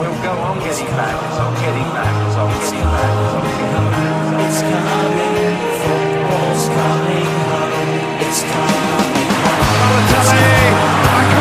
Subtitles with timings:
[0.00, 4.40] We'll go on getting back, so getting back, so getting back, so getting back.
[4.40, 8.20] It's coming, football's coming home.
[8.24, 10.08] It's coming home.
[10.08, 10.64] It's coming,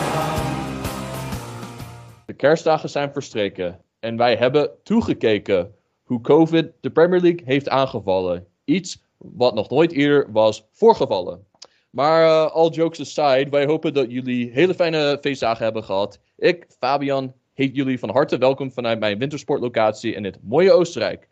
[2.27, 8.47] De kerstdagen zijn verstreken en wij hebben toegekeken hoe COVID de Premier League heeft aangevallen.
[8.65, 11.47] Iets wat nog nooit eerder was voorgevallen.
[11.91, 16.21] Maar eh, all jokes aside, wij hopen dat jullie hele fijne feestdagen hebben gehad.
[16.37, 21.29] Ik, Fabian, heet jullie van harte welkom vanuit mijn wintersportlocatie in het mooie Oostenrijk.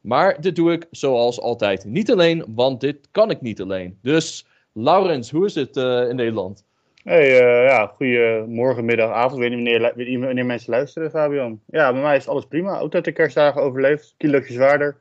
[0.00, 3.98] Maar dit doe ik zoals altijd niet alleen, want dit kan ik niet alleen.
[4.02, 6.64] Dus, Laurens, hoe is het eh, in Nederland?
[7.04, 9.40] Hey, eh, ja, goedemorgen, middag, avond.
[9.40, 11.60] Weet niet wanneer, wanneer mensen luisteren, Fabian.
[11.66, 12.78] Ja, bij mij is alles prima.
[12.78, 14.14] Ook uit de kerstdagen overleefd.
[14.16, 14.96] Kilootje zwaarder.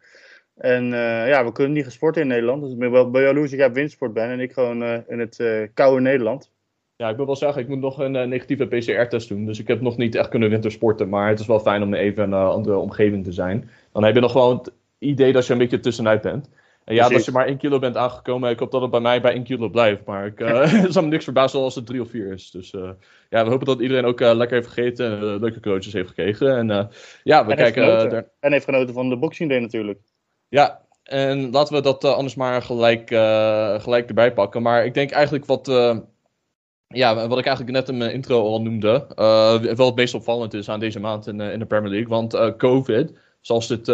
[0.55, 2.61] En eh, ja, we kunnen niet gaan sporten in Nederland.
[2.61, 5.19] Dus ik ben wel jaloers dat jij op windsport ben en ik gewoon eh, in
[5.19, 5.43] het
[5.73, 6.51] koude Nederland.
[6.95, 9.45] Ja, ik moet wel zeggen, ik moet nog een negatieve PCR-test doen.
[9.45, 11.09] Dus ik heb nog niet echt kunnen wintersporten.
[11.09, 13.69] Maar het is wel fijn om even in een andere omgeving te zijn.
[13.91, 16.49] Dan heb je nog gewoon het idee dat je een beetje tussenuit bent.
[16.85, 17.15] En ja, Precies.
[17.15, 19.43] als je maar 1 kilo bent aangekomen, ik hoop dat het bij mij bij 1
[19.43, 20.05] kilo blijft.
[20.05, 20.39] Maar ik,
[20.83, 22.51] het zal me niks verbazen als het 3 of 4 is.
[22.51, 22.89] Dus eh,
[23.29, 26.57] ja, we hopen dat iedereen ook eh, lekker heeft gegeten en leuke cadeautjes heeft gekregen.
[26.57, 26.89] En
[27.23, 28.09] ja, we en, kijken...
[28.09, 29.99] daar- en heeft genoten van de Boxing Day natuurlijk.
[30.49, 33.07] ja, en laten we dat anders maar gelijk,
[33.81, 34.61] gelijk erbij pakken.
[34.61, 35.67] Maar ik denk eigenlijk wat,
[36.87, 39.07] ja, wat ik eigenlijk net in mijn intro al noemde,
[39.75, 42.09] wel het meest opvallend is aan deze maand in, in de Premier League.
[42.09, 43.87] Want COVID, zoals dit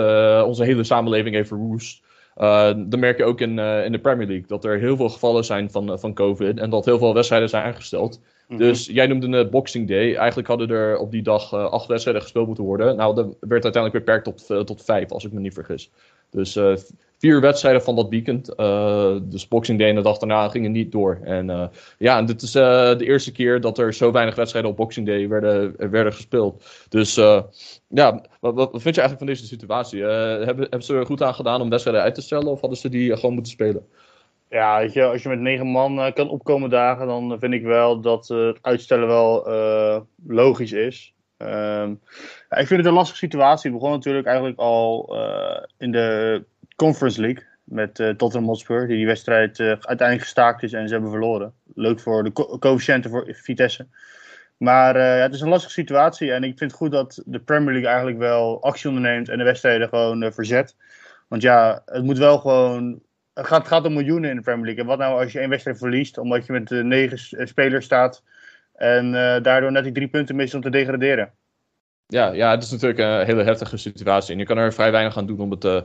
[0.43, 2.03] onze hele samenleving heeft verwoest,
[2.39, 5.09] eh dan merk je ook in, eh, in de Premier League dat er heel veel
[5.09, 8.21] gevallen zijn van, eh, van COVID en dat heel veel wedstrijden zijn aangesteld.
[8.47, 8.59] Mhm.
[8.59, 10.15] Dus jij noemde het Boxing Day.
[10.15, 12.95] Eigenlijk hadden er op die dag acht wedstrijden gespeeld moeten worden.
[12.95, 15.91] Nou, dat werd uiteindelijk beperkt tot, tot vijf, als ik me niet vergis.
[16.29, 16.59] Dus
[17.19, 18.55] vier wedstrijden van dat weekend.
[18.55, 21.19] eh, dus Boxing Day en de dag daarna gingen niet door.
[21.23, 24.71] En eh, ja, en dit is eh, de eerste keer dat er zo weinig wedstrijden
[24.71, 26.85] op Boxing Day werden, werden gespeeld.
[26.89, 27.15] Dus
[27.87, 30.03] ja, wat, wat vind je eigenlijk van deze situatie?
[30.03, 32.47] Hebben, hebben ze er goed aan gedaan om wedstrijden uit te stellen?
[32.47, 33.87] Of hadden ze die gewoon moeten spelen?
[34.49, 38.02] Ja, weet je, als je met negen man kan opkomen dagen, dan vind ik wel
[38.02, 39.47] dat het uitstellen wel
[40.27, 41.13] logisch is.
[41.37, 41.93] Ehm,
[42.49, 43.71] ja, ik vind het een lastige situatie.
[43.71, 45.15] Het begon natuurlijk eigenlijk al
[45.77, 46.43] in de
[46.79, 50.93] Conference League met eh, Tottenham Hotspur, die die wedstrijd eh, uiteindelijk gestaakt is en ze
[50.93, 51.53] hebben verloren.
[51.75, 53.87] Leuk voor de co- coëfficiënten voor Vitesse.
[54.57, 57.39] Maar eh, ja, het is een lastige situatie en ik vind het goed dat de
[57.39, 60.75] Premier League eigenlijk wel actie onderneemt en de wedstrijden gewoon verzet.
[61.27, 63.01] Want ja, het moet wel gewoon
[63.33, 64.81] het gaat, gaat om miljoenen in de Premier League.
[64.81, 68.23] En wat nou als je één wedstrijd verliest, omdat je met negen spelers staat
[68.75, 69.11] en
[69.41, 71.31] daardoor net die drie punten mist om te degraderen.
[72.07, 74.33] Ja, ja, het is natuurlijk een hele heftige situatie.
[74.33, 75.83] En je kan er vrij weinig aan doen om het,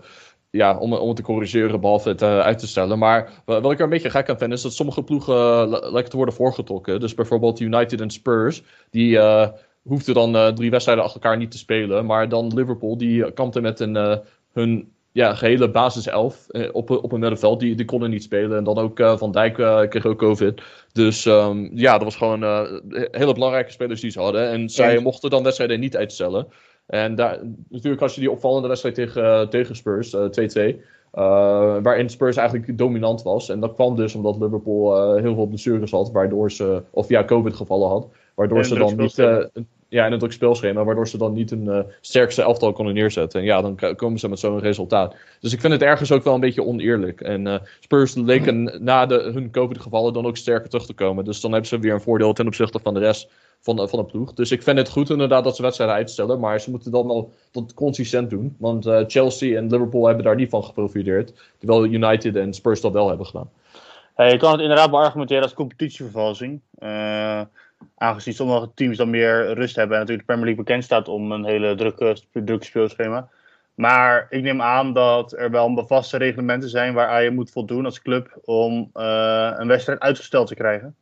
[0.55, 2.99] ja, om, om het te corrigeren, behalve het eh, uit te stellen.
[2.99, 5.65] Maar wa- wat ik er een beetje gek aan vind, is dat sommige ploegen eh,
[5.69, 7.01] li- lijken te worden voorgetrokken.
[7.01, 9.49] Dus bijvoorbeeld United en Spurs, die eh
[9.83, 12.07] hoefden dan eh, drie wedstrijden achter elkaar niet te spelen.
[12.07, 14.17] Maar dan Liverpool, die kampte met een, eh,
[14.53, 17.61] hun ja, gehele basiself eh, op, op een middenveld.
[17.61, 18.57] Die, die konden niet spelen.
[18.59, 20.63] En dan ook eh, Van Dijk eh, kreeg ook COVID.
[20.93, 22.63] Dus ehm, ja, dat was gewoon eh,
[23.11, 24.49] hele belangrijke spelers die ze hadden.
[24.51, 26.47] En zij mochten dan wedstrijden niet uitstellen.
[26.95, 27.39] En daar,
[27.69, 30.81] natuurlijk als je die opvallende wedstrijd tegen, eh, tegen Spurs, eh, 2-2,
[31.13, 33.49] eh, waarin Spurs eigenlijk dominant was.
[33.49, 37.25] En dat kwam dus omdat Liverpool eh, heel veel blessures had, waardoor ze, of ja,
[37.25, 38.09] COVID-gevallen had.
[38.35, 41.33] Waardoor En ze dan niet, eh, een- ja, en een druk speelschema, waardoor ze dan
[41.33, 43.41] niet een eh, sterkste elftal konden neerzetten.
[43.41, 45.15] En ja, dan komen ze met zo'n resultaat.
[45.41, 47.21] Dus ik vind het ergens ook wel een beetje oneerlijk.
[47.21, 51.25] En eh, Spurs leken na de, hun COVID-gevallen dan ook sterker terug te komen.
[51.25, 53.99] Dus dan hebben ze weer een voordeel ten opzichte van de rest van de, van
[53.99, 54.33] de ploeg.
[54.33, 56.41] Dus ik vind het goed inderdaad dat ze wedstrijden uitstellen.
[56.41, 58.57] Maar ze moeten dan wel dat consistent doen.
[58.59, 61.33] Want eh, Chelsea en Liverpool hebben daar niet van geprofiteerd.
[61.59, 63.51] Terwijl United en Spurs dat wel hebben gedaan.
[64.17, 66.61] Je kan het inderdaad wel argumenteren als competitievervalsing.
[67.97, 71.33] Aangezien sommige teams dan meer rust hebben en natuurlijk de Premier League bekend staat om
[71.33, 73.29] een hele drukke, drukke speelschema.
[73.75, 78.03] Maar ik neem aan dat er wel vaste reglementen zijn waar je moet voldoen als
[78.03, 80.97] club om eh, een wedstrijd uitgesteld te krijgen.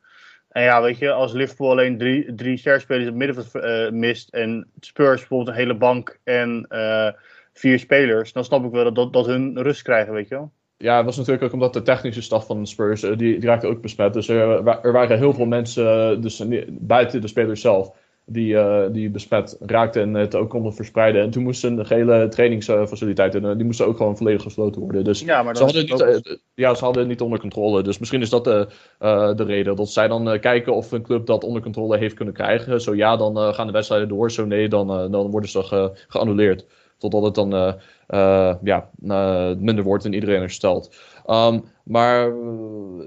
[0.49, 4.29] En ja, weet je, als Liverpool alleen drie, drie sterspelers in het middenveld eh, mist
[4.29, 7.11] en Spurs bijvoorbeeld een hele bank en eh,
[7.53, 10.51] vier spelers, dan snap ik wel dat, dat hun rust krijgen, weet je wel.
[10.77, 13.49] Ja, het was natuurlijk ook omdat de technische staf van de Spurs, eh, die, die
[13.49, 14.13] raakte ook besmet.
[14.13, 17.91] Dus er, er waren heel veel mensen, eh, dus niet- buiten de spelers zelf,
[18.25, 21.21] die, eh, die besmet raakten en het ook konden verspreiden.
[21.21, 25.03] En toen moesten de hele trainingsfaciliteiten, eh, die moesten ook gewoon volledig gesloten worden.
[25.03, 27.83] Dus Ja, maar ze hadden, niet, eh, ja, ze hadden het niet onder controle.
[27.83, 28.67] Dus misschien is dat de,
[28.99, 29.75] eh, de reden.
[29.75, 32.81] Dat zij dan eh, kijken of een club dat onder controle heeft kunnen krijgen.
[32.81, 34.31] Zo ja, dan eh, gaan de wedstrijden door.
[34.31, 36.65] Zo nee, dan, eh, dan worden ze ge- geannuleerd.
[37.09, 37.73] Totdat het dan eh,
[38.07, 40.95] eh, ja, eh, minder wordt en iedereen herstelt.
[41.25, 42.27] Ehm, maar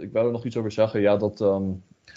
[0.00, 1.00] ik wou er nog iets over zeggen.
[1.00, 1.62] Ja, dat, ehm,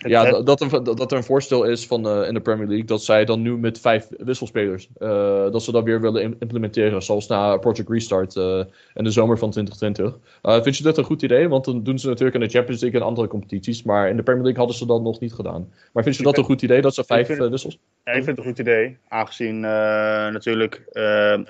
[0.08, 2.68] ja, dat, dat, er, dat dat er een voorstel is van, eh, in de Premier
[2.68, 5.10] League dat zij dan nu met vijf wisselspelers, eh,
[5.52, 8.64] dat ze dat weer willen im- implementeren, zoals na Project Restart eh,
[8.94, 10.18] in de zomer van 2020.
[10.42, 11.50] Eh, vind je dat een goed idee?
[11.50, 14.24] Want dan doen ze natuurlijk in de Champions League en andere competities, maar in de
[14.24, 15.70] Premier League hadden ze dat nog niet gedaan.
[15.94, 17.78] Maar vind je dat een goed idee, dat ze vijf vind- wissels?
[18.06, 18.98] Ja, ik vind het een goed idee.
[19.08, 20.84] Aangezien natuurlijk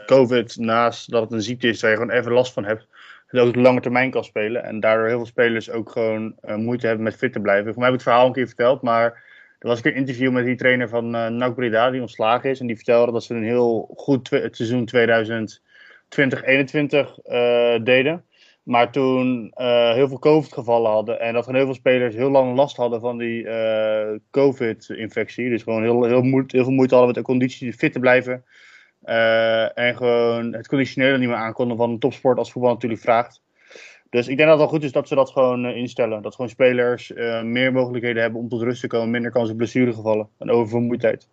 [0.05, 2.87] COVID, naast dat het een ziekte is waar je gewoon even last van hebt,
[3.29, 4.63] het ook lange termijn kan spelen.
[4.63, 7.73] En daardoor heel veel spelers ook gewoon eh, moeite hebben met fit te blijven.
[7.73, 9.03] Voor mij heb ik het verhaal een keer verteld, maar
[9.59, 12.59] er was een een interview met die trainer van eh NAC Breda, die ontslagen is.
[12.59, 15.59] En die vertelde dat ze een heel goed seizoen 2020-21
[17.23, 18.23] eh, deden.
[18.63, 19.51] Maar toen
[19.93, 23.17] heel veel COVID-gevallen hadden en dat gewoon heel veel spelers heel lang last hadden van
[23.17, 23.47] die
[24.31, 25.49] COVID-infectie.
[25.49, 28.43] Dus gewoon heel, heel, moe- heel veel moeite hadden met de conditie fit te blijven.
[29.01, 33.41] Eh, en gewoon het conditionele niet meer aankonden van topsport als voetbal natuurlijk vraagt.
[34.09, 36.21] Dus ik denk dat het wel goed is dat ze dat gewoon eh, instellen.
[36.21, 39.57] Dat gewoon spelers eh, meer mogelijkheden hebben om tot rust te komen, minder kans op
[39.57, 41.27] blessuregevallen en oververmoeidheid.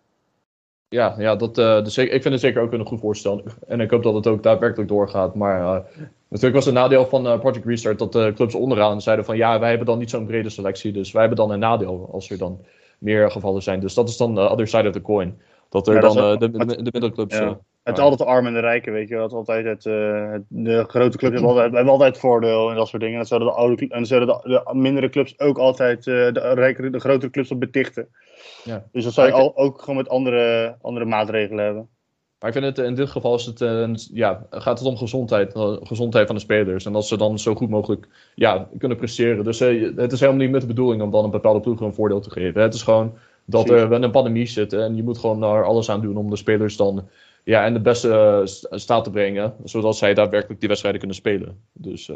[0.89, 3.43] Ja, ja dat, dus ik ik vind het zeker ook een goed voorstel.
[3.67, 5.35] En ik hoop dat het ook daadwerkelijk doorgaat.
[5.35, 5.83] Maar
[6.27, 9.69] natuurlijk was het nadeel van Project Restart dat de clubs onderaan zeiden van ja, wij
[9.69, 10.91] hebben dan niet zo'n brede selectie.
[10.91, 12.59] Dus wij hebben dan een nadeel als er dan
[12.97, 13.79] meer gevallen zijn.
[13.79, 15.39] Dus dat is dan de other side of the coin.
[15.69, 17.37] Dat er Ja, dat dan eh, ook- de, de, het- de middelclubs...
[17.37, 17.43] Ja.
[17.43, 17.53] eh,
[17.83, 20.83] Het is altijd de armen en de rijken, weet je altijd het, eh, het- de
[20.87, 23.15] grote clubs hebben altijd, hebben altijd voordeel en dat soort dingen.
[23.15, 26.51] En dat zouden de, oude, en zouden de, de mindere clubs ook altijd eh, de,
[26.53, 28.07] rijkere, de grotere clubs op betichten.
[28.63, 28.83] Ja.
[28.91, 31.87] Dus dat zou je al, ook gewoon met andere, andere maatregelen hebben.
[32.39, 35.51] Maar ik vind het in dit geval is het, eh, ja, gaat het om gezondheid,
[35.81, 36.85] gezondheid van de spelers.
[36.85, 39.43] En dat ze dan zo goed mogelijk ja, kunnen presteren.
[39.43, 41.93] Dus eh, het is helemaal niet met de bedoeling om dan een bepaalde ploeg een
[41.93, 42.61] voordeel te geven.
[42.61, 43.17] Het is gewoon
[43.49, 44.83] dat er, we in een pandemie zitten.
[44.83, 47.07] En je moet gewoon daar alles aan doen om de spelers dan
[47.43, 49.53] ja, in de beste eh, st- staat te brengen.
[49.63, 51.57] Zodat zij daadwerkelijk die wedstrijden kunnen spelen.
[51.73, 52.15] Dus eh,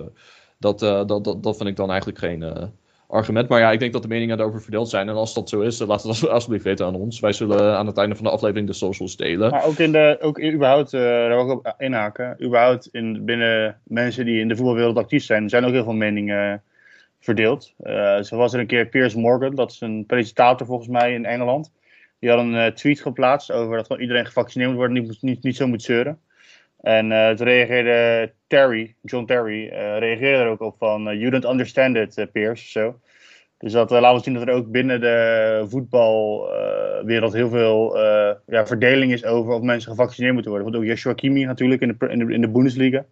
[0.57, 2.63] dat, eh, dat, dat, dat vind ik dan eigenlijk geen eh,
[3.07, 3.48] argument.
[3.50, 5.10] Maar ja, ik denk dat de meningen daarover verdeeld zijn.
[5.10, 7.19] En als dat zo is, eh, laat het alsjeblieft weten aan ons.
[7.19, 9.51] Wij zullen aan het einde van de aflevering de socials delen.
[9.51, 13.25] Maar ook, in de, ook in- überhaupt, eh, daar wil ik op inhaken, überhaupt in,
[13.25, 16.62] binnen mensen die in de voetbalwereld actief zijn, er zijn ook heel veel meningen
[17.21, 17.73] verdeeld.
[17.77, 21.25] Eh, zo was er een keer Piers Morgan, dat is een presentator volgens mij in
[21.25, 21.71] Engeland.
[22.19, 25.44] Die had een eh, tweet geplaatst over dat iedereen gevaccineerd moet worden en niet, niet,
[25.44, 26.19] niet zo moet zeuren.
[26.81, 29.68] En eh, toen reageerde Terry, John Terry,
[30.00, 33.00] reageerde er ook op van You don't understand it, Piers, zo.
[33.57, 37.97] Dus dat uh, laat zien dat er ook binnen de voetbalwereld heel veel
[38.45, 40.71] ja, verdeling is over of mensen gevaccineerd moeten worden.
[40.71, 43.06] Want ook Joshua Kimi natuurlijk in de, in de, in de Bundesliga.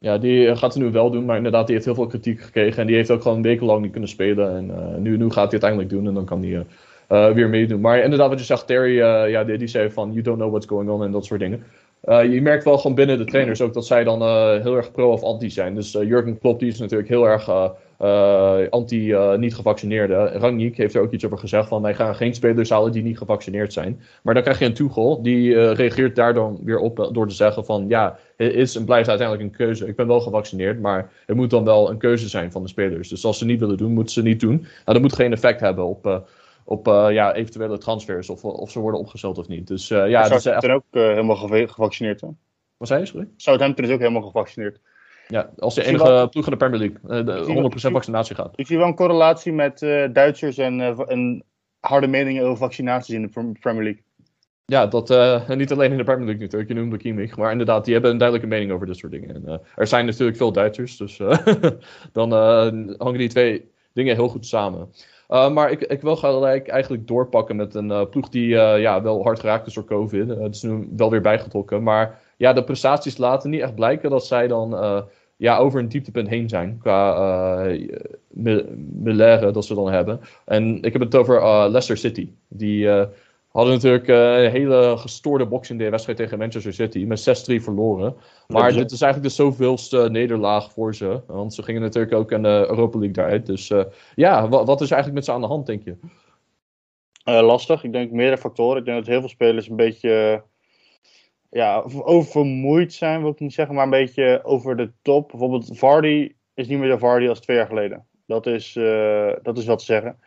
[0.00, 2.40] Ja, die eh, gaat het nu wel doen, maar inderdaad, die heeft heel veel kritiek
[2.40, 2.80] gekregen.
[2.80, 4.56] En die heeft ook gewoon wekenlang niet kunnen spelen.
[4.56, 6.66] En eh, nu, nu gaat hij het uiteindelijk doen en dan kan hij
[7.08, 7.80] eh, weer meedoen.
[7.80, 8.96] Maar inderdaad, wat je zegt, Terry,
[9.30, 11.64] ja, die, die zei van, you don't know what's going on en dat soort dingen.
[12.06, 14.22] Je merkt wel gewoon binnen de trainers ook dat zij dan
[14.62, 15.74] heel erg pro of anti zijn.
[15.74, 17.50] Dus Jurgen Klopp, die is natuurlijk heel erg
[17.98, 20.14] eh, eh, anti eh, niet gevaccineerde.
[20.14, 23.18] Rangnick heeft er ook iets over gezegd van, wij gaan geen spelers halen die niet
[23.18, 24.00] gevaccineerd zijn.
[24.22, 27.34] Maar dan krijg je een Tuchel, die eh, reageert daar dan weer op door te
[27.34, 29.86] zeggen van, ja, het is en blijft uiteindelijk een keuze.
[29.86, 33.08] Ik ben wel gevaccineerd, maar het moet dan wel een keuze zijn van de spelers.
[33.08, 34.56] Dus als ze niet willen doen, moeten ze niet doen.
[34.60, 36.28] Nou, dat moet geen effect hebben op,
[36.64, 39.66] op ja, eventuele transfers of, of ze worden opgesteld of niet.
[39.66, 40.42] Dus ja, dat is echt...
[40.42, 42.20] Southampton ook helemaal geva- gevaccineerd.
[42.20, 42.28] Hè?
[42.76, 43.28] Wat zei je, sorry?
[43.36, 44.80] Southampton is ook helemaal gevaccineerd.
[45.28, 47.92] Ja, als de enige wel- ploeg in de Premier League eh, de zie wel- 100%
[47.92, 48.52] vaccinatie gaat.
[48.54, 51.44] Ik zie wel een correlatie met eh, Duitsers en, eh, en
[51.80, 54.02] harde meningen over vaccinaties in de Pre- Premier League.
[54.64, 57.84] Ja, dat eh, niet alleen in de Premier League natuurlijk, je noemde Kimmich, maar inderdaad,
[57.84, 59.34] die hebben een duidelijke mening over dit soort dingen.
[59.34, 61.38] En, eh, er zijn natuurlijk veel Duitsers, dus eh,
[62.12, 64.92] dan eh, hangen die twee dingen heel goed samen.
[65.28, 69.02] Uh, maar ik, ik wil gelijk eigenlijk doorpakken met een uh, ploeg die uh, ja,
[69.02, 70.28] wel hard geraakt is door COVID.
[70.28, 71.82] Het is nu wel weer bijgetrokken.
[71.82, 75.00] Maar ja, de prestaties laten niet echt blijken dat zij dan uh,
[75.38, 76.78] ja, over een dieptepunt heen zijn.
[76.80, 77.76] Qua
[79.02, 80.20] Melaire dat ze dan hebben.
[80.44, 81.40] En ik heb het over
[81.70, 82.30] Leicester City.
[82.48, 82.88] Die
[83.58, 87.04] hadden natuurlijk een hele gestoorde boxing day wedstrijd tegen Manchester City.
[87.04, 88.16] Met 6-3 verloren.
[88.46, 91.20] Maar dit is eigenlijk de zoveelste nederlaag voor ze.
[91.26, 93.46] Want ze gingen natuurlijk ook in de Europa League daaruit.
[93.46, 95.96] Dus uh, ja, wat, wat, is eigenlijk met ze aan de hand, denk je?
[97.24, 97.84] Uh, lastig.
[97.84, 98.78] Ik denk meerdere factoren.
[98.78, 100.42] Ik denk dat heel veel spelers een beetje
[101.50, 103.74] ja, oververmoeid zijn, wil ik niet zeggen.
[103.74, 105.28] Maar een beetje over de top.
[105.28, 108.06] Bijvoorbeeld Vardy is niet meer de Vardy als twee jaar geleden.
[108.26, 110.20] Dat is, uh, dat is wat te zeggen.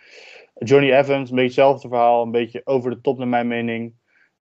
[0.55, 2.23] Johnny Evans, een beetje hetzelfde verhaal.
[2.23, 3.93] Een beetje over de top naar mijn mening.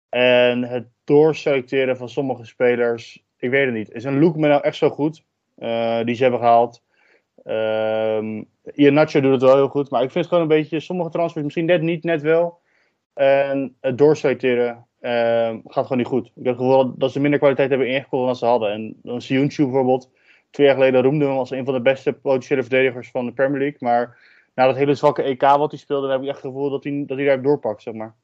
[0.08, 3.92] En het doorselecteren van sommige spelers, ik weet het niet.
[3.92, 5.24] Is een Luke nou echt zo goed?
[5.60, 6.82] eh, die ze hebben gehaald.
[7.44, 8.42] Ehm
[8.74, 9.90] Ian Nacho doet het wel heel goed.
[9.90, 12.60] Maar ik vind het gewoon een beetje, sommige transfers misschien net niet, net wel.
[13.14, 14.86] En het doorselecteren
[15.66, 16.26] gaat gewoon niet goed.
[16.26, 18.72] Ik heb het gevoel dat ze minder kwaliteit hebben ingekocht dan ze hadden.
[18.72, 19.22] En dan
[19.56, 20.10] bijvoorbeeld,
[20.50, 23.32] twee jaar geleden roemden we hem als een van de beste potentiële verdedigers van de
[23.32, 23.78] Premier League.
[23.80, 24.18] Maar
[24.54, 27.04] na dat hele zwakke EK wat hij speelde, heb ik echt het gevoel dat hij,
[27.06, 28.14] dat hij daar doorpakt, zeg maar.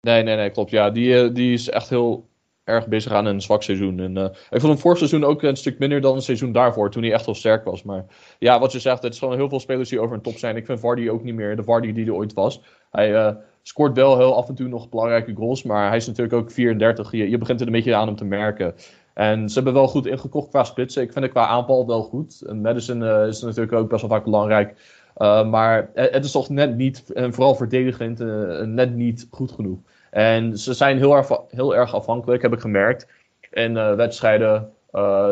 [0.00, 0.70] Nee, nee, nee, klopt.
[0.70, 2.29] Ja, die, eh, die is echt heel
[2.64, 4.00] erg bezig aan een zwak seizoen.
[4.00, 6.90] En, eh, ik vond hem vorig seizoen ook een stuk minder dan het seizoen daarvoor,
[6.90, 7.82] toen hij echt wel sterk was.
[7.82, 8.04] Maar
[8.38, 10.56] ja, wat je zegt, het gewoon heel veel spelers die over een top zijn.
[10.56, 12.62] Ik vind Vardy ook niet meer de Vardy die er ooit was.
[12.90, 16.34] Hij eh, scoort wel heel af en toe nog belangrijke goals, maar hij is natuurlijk
[16.34, 17.12] ook 34.
[17.12, 18.74] Je, je begint er een beetje aan hem te merken.
[19.14, 21.02] En ze hebben wel goed ingekocht qua spitsen.
[21.02, 22.42] Ik vind het qua aanval wel goed.
[22.46, 24.98] En Madison eh, is natuurlijk ook best wel vaak belangrijk.
[25.16, 29.78] Uh, maar het is toch net niet, en vooral verdedigend, uh, net niet goed genoeg.
[30.10, 33.06] En ze zijn heel erg, heel erg afhankelijk, heb ik gemerkt,
[33.50, 34.72] in uh, wedstrijden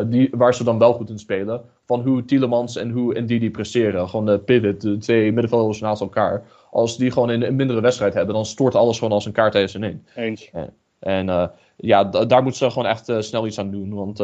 [0.05, 4.09] die, waar ze dan wel goed in spelen, van hoe Tielemans en hoe Ndidi presteren.
[4.09, 6.43] Gewoon de pivot, de twee middenvelders naast elkaar.
[6.71, 9.51] Als die gewoon in een mindere wedstrijd hebben, dan stort alles gewoon als een kaart
[9.51, 10.05] tegen ze in.
[10.15, 10.49] Eens.
[10.51, 14.19] En, en ja, daar moeten ze gewoon echt snel iets aan doen, want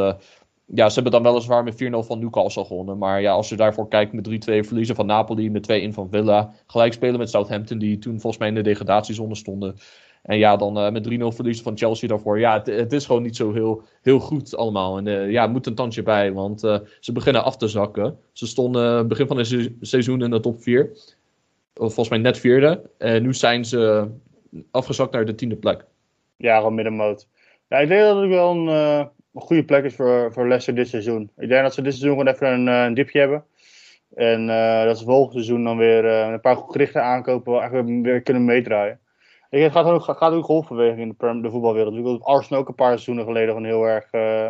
[0.66, 2.98] ja, ze hebben dan weliswaar met 4-0 van Newcastle gewonnen.
[2.98, 4.34] Maar ja, als je daarvoor kijkt met 3-2
[4.66, 6.54] verliezen van Napoli, met 2-1 van Villa.
[6.68, 9.76] Gelijk spelen met Southampton, die toen volgens mij in de degradatiezone stonden.
[10.26, 12.40] En ja, dan uh, met 3-0 verliezen van Chelsea daarvoor.
[12.40, 14.98] Ja, het, het, is gewoon niet zo heel, heel goed allemaal.
[14.98, 18.20] En uh, ja, moet een tandje bij, want uh, ze beginnen af te zakken.
[18.32, 20.90] Ze stonden begin van het se seizoen in de top 4.
[21.74, 22.82] Of volgens mij net vierde.
[22.98, 24.08] En nu zijn ze
[24.72, 25.86] afgezakt naar de tiende plek.
[26.38, 27.28] Ja, gewoon middenmoot.
[27.68, 31.30] Ja, ik denk dat het wel een goede plek is voor, voor Leicester dit seizoen.
[31.38, 33.44] Ik denk dat ze dit seizoen gewoon even een, dipje hebben.
[34.16, 34.48] En
[34.86, 39.00] dat ze volgend seizoen dan weer een paar gerichte aankopen wel eigenlijk weer kunnen meedraaien.
[39.50, 41.96] Het gaat ook, gaat ook golfbeweging in de, voetbalwereld.
[41.96, 44.48] Ik dat Arsenal ook een paar seizoenen geleden gewoon heel erg uh,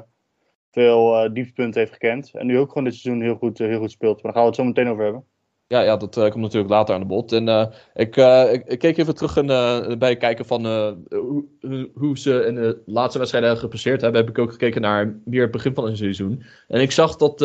[0.72, 2.32] veel dieptepunten heeft gekend.
[2.34, 4.24] En nu ook gewoon dit seizoen heel goed, heel goed speelt.
[4.24, 5.26] Maar daar gaan we het zo meteen over hebben.
[5.68, 7.32] Ja, ja, dat uh, komt natuurlijk later aan de bod.
[7.32, 10.66] En uh, ik, uh, ik, keek even terug en, bij kijken van
[11.10, 11.46] hoe,
[11.94, 14.22] hoe, ze in de laatste wedstrijden gepasseerd hebben.
[14.22, 16.44] Heb ik ook gekeken naar meer het begin van het seizoen.
[16.68, 17.38] En ik zag dat,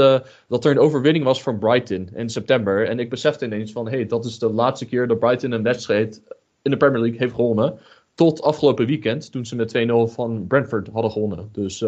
[0.48, 2.88] dat er een overwinning was van Brighton in september.
[2.88, 5.62] En ik besefte ineens van, hé, hey, dat is de laatste keer dat Brighton een
[5.62, 6.22] wedstrijd
[6.62, 7.78] in de Premier League heeft gewonnen.
[8.14, 11.48] Tot afgelopen weekend, toen ze met 2-0 van Brentford hadden gewonnen.
[11.52, 11.84] Dus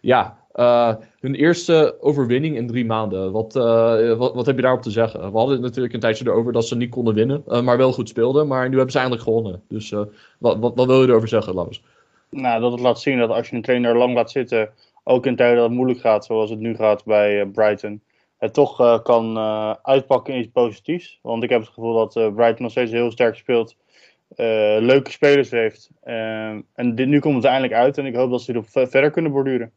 [0.00, 3.32] ja, uh, hun eerste overwinning in drie maanden.
[3.32, 5.20] Wat, uh, wat, wat, heb je daarop te zeggen?
[5.20, 8.08] We hadden het natuurlijk een tijdje erover dat ze niet konden winnen, maar wel goed
[8.08, 8.46] speelden.
[8.46, 9.62] Maar nu hebben ze eindelijk gewonnen.
[9.68, 9.90] Dus
[10.38, 11.82] wat, wat, wat, wil je erover zeggen, Laus?
[12.30, 14.70] Nou, dat het laat zien dat als je een trainer lang laat zitten,
[15.04, 18.02] ook in tijden dat het moeilijk gaat, zoals het nu gaat bij Brighton,
[18.38, 19.38] het toch kan
[19.82, 21.18] uitpakken in iets positiefs.
[21.22, 23.76] Want ik heb het gevoel dat Brighton nog steeds heel sterk speelt.
[24.80, 25.90] Leuke spelers heeft.
[26.74, 29.32] en dit, nu komt het eindelijk uit en ik hoop dat ze erop verder kunnen
[29.32, 29.72] borduren.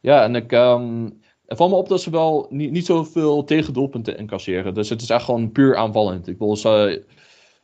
[0.00, 0.52] Ja, en ik.
[0.52, 4.74] Um, valt me op dat ze wel niet, niet zoveel tegendoelpunten incasseren.
[4.74, 6.28] Dus het is echt gewoon puur aanvallend.
[6.28, 7.02] Ik wil ze.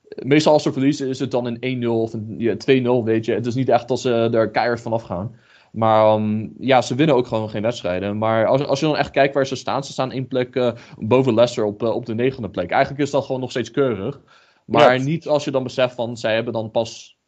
[0.08, 3.32] Meestal als ze verliezen is het dan een 1-0 of een ja, 2-0, weet je.
[3.32, 5.34] Het is niet echt dat ze er keihard vanaf gaan.
[5.72, 8.18] Maar um, ja, ze winnen ook gewoon geen wedstrijden.
[8.18, 10.72] Maar als, als je dan echt kijkt waar ze staan, ze staan één plek uh,
[10.98, 12.70] boven Leicester op, uh, op de negende plek.
[12.70, 14.20] Eigenlijk is dat gewoon nog steeds keurig.
[14.68, 15.02] Maar ja.
[15.02, 17.18] niet als je dan beseft van, zij hebben dan pas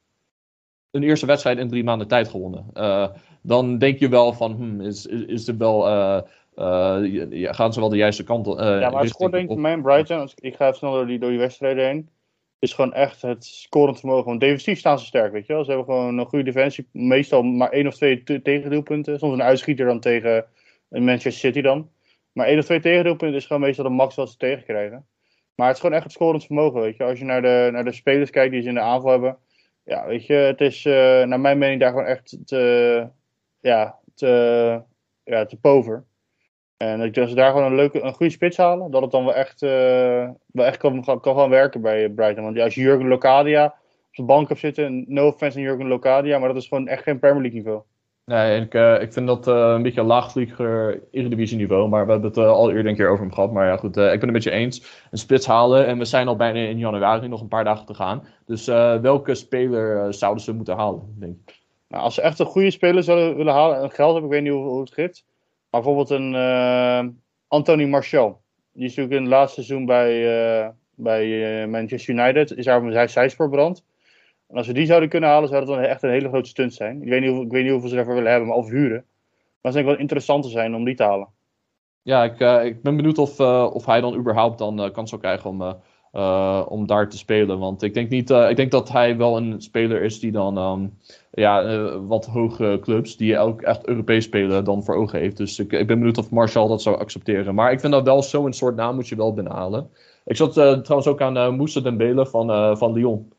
[0.91, 2.67] een eerste wedstrijd in drie maanden tijd gewonnen.
[2.75, 3.09] Uh,
[3.43, 6.21] dan denk je wel van, hmm, is, is, is er wel, uh,
[6.57, 8.59] uh, gaan ze wel de juiste kant op?
[8.59, 10.79] ja, maar het scoort denk ik voor mij in Brighton, als ik, ik ga even
[10.79, 12.09] snel door die, door die wedstrijden heen,
[12.59, 14.25] is gewoon echt het scorend vermogen.
[14.25, 15.65] Want defensief staan ze sterk, weet je wel.
[15.65, 19.19] Ze hebben gewoon een goede defensie, meestal maar één of twee tegendoelpunten.
[19.19, 20.45] Soms een uitschieter dan tegen
[20.89, 21.91] Manchester City dan.
[22.33, 25.07] Maar één of twee tegendoelpunten is gewoon meestal de max wat ze tegenkrijgen.
[25.61, 27.05] Maar het is gewoon echt het scorend vermogen, weet je.
[27.05, 29.39] Als je naar de, naar de spelers kijkt die ze in de aanval hebben.
[29.85, 33.07] Ja, weet je, het is uh, naar mijn mening daar gewoon echt te,
[33.61, 34.83] ja, te,
[35.25, 36.05] ja, te pover.
[36.77, 38.91] En ik denk ze daar gewoon een, leuke, een goede spits halen.
[38.91, 42.45] Dat het dan wel echt, uh, wel echt kan, kan, kan gaan werken bij Brighton.
[42.45, 45.05] Want ja, als je Jurgen Locadia op de bank hebt zitten.
[45.09, 46.39] No offense aan Jurgen Locadia.
[46.39, 47.83] Maar dat is gewoon echt geen Premier League niveau.
[48.25, 51.89] Nee, ik, uh, ik vind dat uh, een beetje een laagvlieger Eredivisie niveau.
[51.89, 53.53] Maar we hebben het uh, al eerder een keer over hem gehad.
[53.53, 55.05] Maar ja, goed, ik ben het met je eens.
[55.11, 55.87] Een spits halen.
[55.87, 58.27] En we zijn al bijna in januari, nog een paar dagen te gaan.
[58.47, 58.67] Dus
[59.01, 61.59] welke speler zouden ze moeten halen, denk ik?
[61.89, 64.43] Nou, als ze echt een goede speler zouden willen halen, en geld heb ik weet
[64.43, 65.25] niet hoe, het gaat.
[65.71, 66.35] Maar bijvoorbeeld een
[67.49, 68.41] Anthony Martial.
[68.73, 72.57] Die is natuurlijk in het laatste seizoen bij, bij Manchester United.
[72.57, 73.85] Is daar zijn zijspoorbrand.
[74.51, 76.75] En als we die zouden kunnen halen, zou dat dan echt een hele grote stunt
[76.75, 77.03] zijn.
[77.03, 79.05] Ik weet niet, hoe, ik weet niet hoeveel ze daarvoor willen hebben, maar of huren.
[79.61, 81.29] Maar het zou wel interessanter zijn om die te halen.
[82.03, 83.41] Ja, ik, ik ben benieuwd of,
[83.73, 85.77] of hij dan überhaupt dan kans zou krijgen om
[86.13, 87.59] eh, om daar te spelen.
[87.59, 90.59] Want ik denk, niet, eh, ik denk dat hij wel een speler is die dan
[90.59, 90.87] ehm,
[91.31, 95.37] ja, eh, wat hogere clubs, die ook echt Europees spelen, dan voor ogen heeft.
[95.37, 97.55] Dus ik, ik ben benieuwd of Marshall dat zou accepteren.
[97.55, 99.91] Maar ik vind dat wel zo'n soort naam moet je wel binnenhalen.
[100.25, 103.33] Ik zat eh, trouwens ook aan Moussa Dembele van, eh, van Lyon.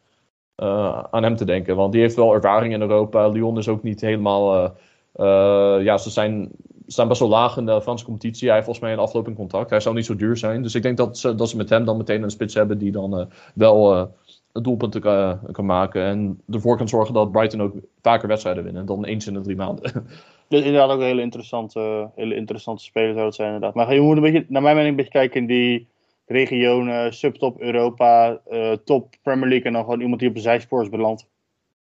[0.62, 3.28] Eh, aan hem te denken, want die heeft wel ervaring in Europa.
[3.28, 4.56] Lyon is ook niet helemaal.
[4.56, 4.70] eh,
[5.14, 6.50] eh, ja, ze zijn,
[6.88, 8.46] staan best wel laag in de Franse competitie.
[8.46, 9.70] Hij heeft volgens mij een aflopend contract.
[9.70, 10.62] Hij zou niet zo duur zijn.
[10.62, 12.92] Dus ik denk dat ze, dat ze met hem dan meteen een spits hebben die
[12.92, 14.12] dan wel
[14.52, 16.04] doelpunten kan, kan maken.
[16.04, 19.56] En ervoor kan zorgen dat Brighton ook vaker wedstrijden winnen dan eens in de drie
[19.56, 19.92] maanden.
[20.48, 23.76] Dus inderdaad ook een hele interessante, hele interessante speler zou het zijn inderdaad.
[23.76, 25.88] Maar je moet een beetje, naar mijn mening, een beetje kijken in die
[26.32, 30.82] regionen, subtop Europa, eh, top Premier League en dan gewoon iemand die op de zijspoor
[30.82, 31.28] is beland.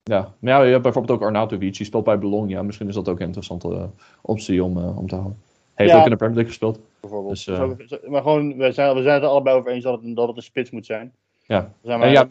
[0.03, 1.77] ja, maar ja, je hebt bijvoorbeeld ook Arnautovic.
[1.77, 2.61] Die speelt bij Bologna.
[2.61, 3.83] Misschien is dat ook een interessante eh,
[4.21, 5.37] optie om, eh, om te houden.
[5.73, 5.97] Hij heeft Ja.
[5.97, 6.79] ook in de Premier League gespeeld.
[6.99, 7.33] Bijvoorbeeld.
[7.33, 10.01] Dus, Zo- zo- maar gewoon, we zijn, we zijn het er allebei over eens dat
[10.01, 11.13] het, dat het een spits moet zijn.
[11.45, 11.73] Ja.
[11.83, 12.27] Zijn ja,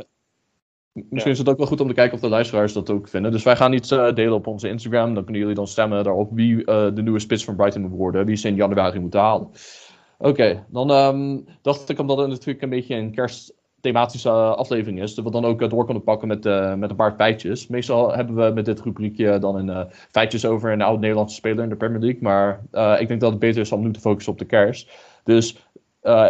[0.93, 3.33] misschien is het ook wel goed om te kijken of de luisteraars dat ook vinden.
[3.33, 5.14] Dus wij gaan iets delen op onze Instagram.
[5.14, 8.26] Dan kunnen jullie dan stemmen daarop wie de nieuwe spits van Brighton moet worden.
[8.26, 9.49] Wie ze in januari moeten halen.
[10.23, 15.15] Oké, dan ehm, dacht ik omdat het natuurlijk een beetje een kerstthematische eh, aflevering is.
[15.15, 17.67] Dat we dan ook door kunnen pakken met, eh, met een paar feitjes.
[17.67, 21.62] Meestal hebben we met dit rubriekje dan een eh, feitjes over een oud Nederlandse speler
[21.62, 22.23] in de Premier League.
[22.23, 24.91] Maar eh, ik denk dat het beter is om nu te focussen op de kerst.
[25.25, 25.57] Dus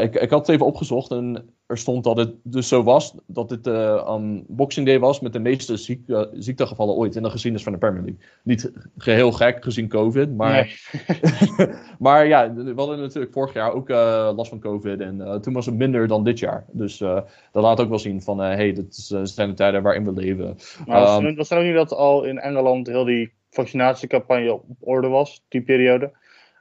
[0.00, 3.48] ik, ik had het even opgezocht en er stond dat het dus zo was dat
[3.48, 6.00] dit eh aan Boxing Day was met de meeste ziek,
[6.32, 8.20] ziektegevallen ooit in de geschiedenis van de Premier League.
[8.42, 11.68] Niet geheel gek gezien COVID, maar, nee.
[11.98, 15.52] maar ja, we hadden natuurlijk vorig jaar ook eh, last van COVID en eh, toen
[15.52, 16.64] was het minder dan dit jaar.
[16.72, 20.04] Dus dat laat ook wel zien van, hé, hey, dit is, zijn de tijden waarin
[20.04, 20.56] we leven.
[20.86, 24.52] Maar was, Ehm, het- was het ook niet dat al in Engeland heel die vaccinatiecampagne
[24.52, 26.10] op orde was, die periode?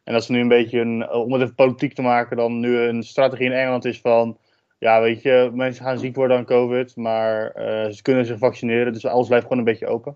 [0.03, 2.77] En dat ze nu een beetje, een, om het even politiek te maken, dan nu
[2.79, 4.37] een strategie in Engeland is van...
[4.79, 8.93] Ja, weet je, mensen gaan ziek worden aan COVID, maar eh, ze kunnen zich vaccineren,
[8.93, 10.15] dus alles blijft gewoon een beetje open.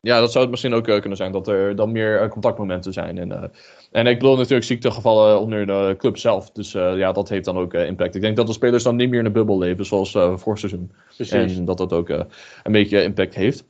[0.00, 2.92] Ja, dat zou het misschien ook eh, kunnen zijn, dat er dan meer eh, contactmomenten
[2.92, 3.18] zijn.
[3.18, 3.52] En,
[3.90, 6.50] en ik bedoel natuurlijk ziektegevallen onder de club zelf.
[6.50, 8.14] Dus ja, dat heeft dan ook impact.
[8.14, 10.92] Ik denk dat de spelers dan niet meer in een bubbel leven, zoals vorig seizoen.
[11.16, 11.56] Precies.
[11.56, 13.64] En dat dat ook een beetje impact heeft.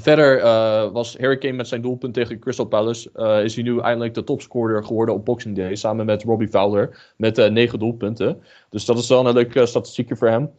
[0.00, 3.10] Verder eh, was Harry Kane met zijn doelpunt tegen Crystal Palace.
[3.14, 5.74] eh, is hij nu eindelijk de topscorer geworden op Boxing Day.
[5.74, 7.12] Samen met Robbie Fowler.
[7.16, 8.42] Met eh, negen doelpunten.
[8.70, 10.50] Dus dat is wel een leuke statistiekje voor hem.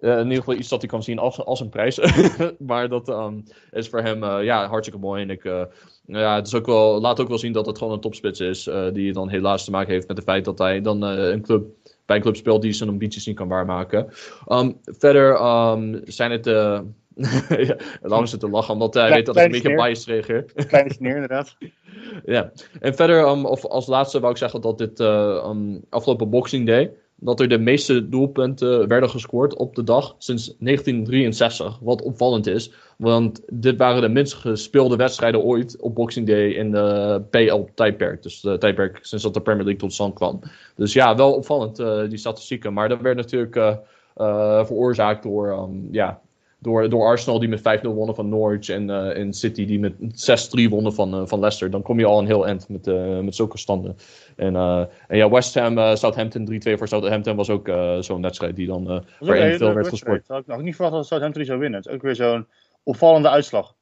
[0.00, 2.00] In ieder geval iets dat hij kan zien als, als een prijs.
[2.58, 5.22] maar dat ehm, is voor hem ja, hartstikke mooi.
[5.22, 5.62] En ik, eh,
[6.06, 8.68] ja, het is ook wel, laat ook wel zien dat het gewoon een topspits is.
[8.92, 11.64] die dan helaas te maken heeft met het feit dat hij dan een club,
[12.06, 14.08] bij een club speelt die zijn ambities niet kan waarmaken.
[14.46, 16.46] Ehm, verder ehm, zijn het.
[16.46, 16.80] eh
[17.68, 20.44] ja, daarom zit te lachen, omdat hij weet dat ik een beetje biased reageer.
[20.68, 21.56] Kleine sneer, inderdaad.
[22.24, 22.52] ja.
[22.80, 26.66] En verder, um, of als laatste wou ik zeggen dat dit eh, um, afgelopen Boxing
[26.66, 26.92] Day.
[27.16, 31.78] dat er de meeste doelpunten werden gescoord op de dag sinds 1963.
[31.80, 36.70] Wat opvallend is, want dit waren de minst gespeelde wedstrijden ooit op Boxing Day in
[36.70, 38.22] de PL-tijdperk.
[38.22, 40.40] Dus de tijdperk sinds dat de Premier League tot stand kwam.
[40.76, 42.72] Dus ja, wel opvallend, eh, die statistieken.
[42.72, 46.20] Maar dat werd natuurlijk eh, veroorzaakt door, um, ja,
[46.60, 49.94] door, door Arsenal die met 5-0 wonnen van Norwich en, eh en City die met
[50.14, 51.70] 6-3 wonnen van, eh, van Leicester.
[51.70, 53.96] Dan kom je al een heel eind met, eh, met zulke standen.
[54.36, 57.70] En, en ja, West Ham, Southampton 3-2 voor Southampton was ook
[58.00, 58.84] zo'n wedstrijd die dan
[59.18, 60.28] waarin hele veel werd gescoord.
[60.28, 61.78] Had ik nog niet verwacht dat Southampton die zou winnen.
[61.78, 62.46] Het is ook weer zo'n
[62.82, 63.74] opvallende uitslag.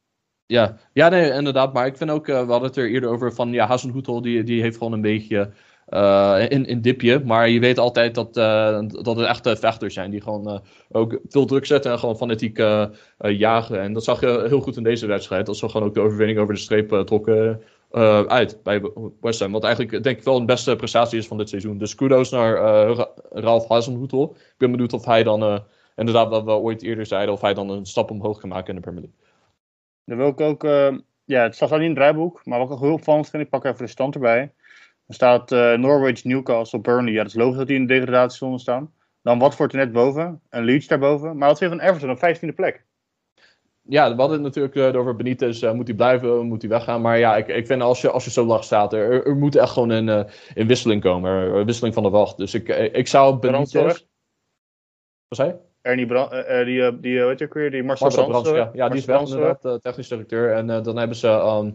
[0.46, 1.72] Ja, ja nee, inderdaad.
[1.72, 4.62] Maar ik vind ook, we hadden het er eerder over van, ja, Hasenhoetel, die, die
[4.62, 5.50] heeft gewoon een beetje
[5.88, 7.22] eh in, in dipje.
[7.24, 10.58] Maar je weet altijd dat, eh, dat het echte vechters zijn, die gewoon eh,
[10.90, 12.56] ook veel druk zetten en gewoon fanatiek
[13.18, 13.80] jagen.
[13.80, 16.38] En dat zag je heel goed in deze wedstrijd, dat ze gewoon ook de overwinning
[16.38, 17.62] over de streep trokken
[18.26, 18.82] uit bij
[19.20, 19.52] West Ham.
[19.52, 21.78] Wat eigenlijk, denk ik, wel een beste prestatie is van dit seizoen.
[21.78, 22.56] Dus kudos naar
[22.92, 24.34] Ra- Ralf Hasenhoetel.
[24.34, 25.62] Ik ben benieuwd of hij dan,
[25.96, 28.74] inderdaad wat we ooit eerder zeiden, of hij dan een stap omhoog gaat maken in
[28.74, 29.18] de Premier League.
[30.04, 30.62] Dan wil ik ook,
[31.24, 33.50] ja, het staat niet in het draaiboek, maar wat ik ook heel opvallend vind, ik
[33.50, 34.52] pak even de stand erbij.
[35.08, 37.12] Er staat eh, Norwich, Newcastle, Burnley.
[37.12, 38.92] Ja, dat is logisch dat die in de degradatiezone staan.
[39.22, 41.36] Dan Watford er net boven en Leeds daarboven.
[41.36, 42.84] Maar wat vind je van Everton op 15e plek?
[43.82, 45.62] Ja, we hadden het natuurlijk eh, over Benitez.
[45.62, 46.46] eh, moet hij blijven?
[46.46, 47.00] Moet hij weggaan?
[47.00, 49.56] Maar ja, ik, ik vind als je, als je zo laag staat, er, er moet
[49.56, 51.30] echt gewoon een, een wisseling komen.
[51.32, 52.36] Een wisseling van de wacht.
[52.36, 54.06] Dus ik, ik zou Benitez...
[55.28, 55.56] Wat zei je?
[55.82, 56.30] Ernie Brand,
[56.64, 58.50] die, die, weet je ook weer, die Marcel, Marcel Brands.
[58.50, 58.70] Ja.
[58.72, 60.52] ja, die is Brands, inderdaad, technisch directeur.
[60.52, 61.70] En dan hebben ze ehm,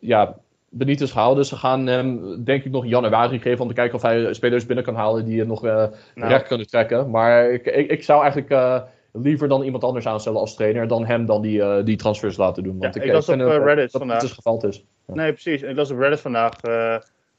[0.00, 0.36] ja,
[0.76, 1.36] Benitez gehaald.
[1.36, 4.66] Dus ze gaan hem denk ik nog januari geven om te kijken of hij spelers
[4.66, 6.30] binnen kan halen die het nog eh, Nou.
[6.32, 7.10] recht kunnen trekken.
[7.10, 8.82] Maar ik, ik, ik zou eigenlijk eh,
[9.12, 12.62] liever dan iemand anders aanstellen als trainer dan hem dan die, eh, die transfers laten
[12.62, 12.78] doen.
[12.78, 14.22] Want Ja, ik, ik las op, Reddit dat vandaag.
[14.22, 14.84] het geval is.
[15.06, 15.14] Ja.
[15.14, 15.62] Nee, precies.
[15.62, 16.52] Ik las op Reddit vandaag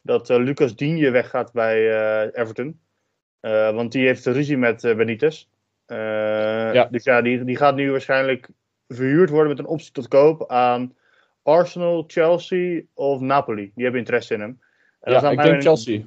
[0.02, 1.90] dat Lucas Digne weggaat bij
[2.32, 2.80] Everton.
[3.76, 5.48] Want die heeft ruzie met Benitez.
[5.88, 6.88] Ja.
[6.92, 8.50] Dus ja, die, die gaat nu waarschijnlijk
[8.88, 10.94] verhuurd worden met een optie tot koop aan
[11.46, 13.72] Arsenal, Chelsea of Napoli.
[13.76, 14.60] Die hebben interesse in hem.
[15.02, 16.02] En Ja, ik denk Chelsea.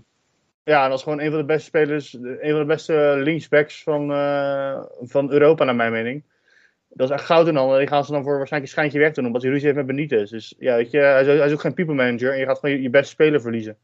[0.65, 3.83] Ja, en dat is gewoon een van de beste spelers, een van de beste linksbacks
[3.83, 6.23] van, eh, van Europa, naar mijn mening.
[6.89, 7.79] Dat is echt goud in handen.
[7.79, 9.87] Die gaan ze dan voor waarschijnlijk een schijntje weg doen, omdat hij ruzie heeft met
[9.87, 10.31] Benitez.
[10.31, 12.59] Dus ja, weet je, hij is, hij is ook geen people manager en je gaat
[12.59, 13.77] gewoon je, je beste speler verliezen.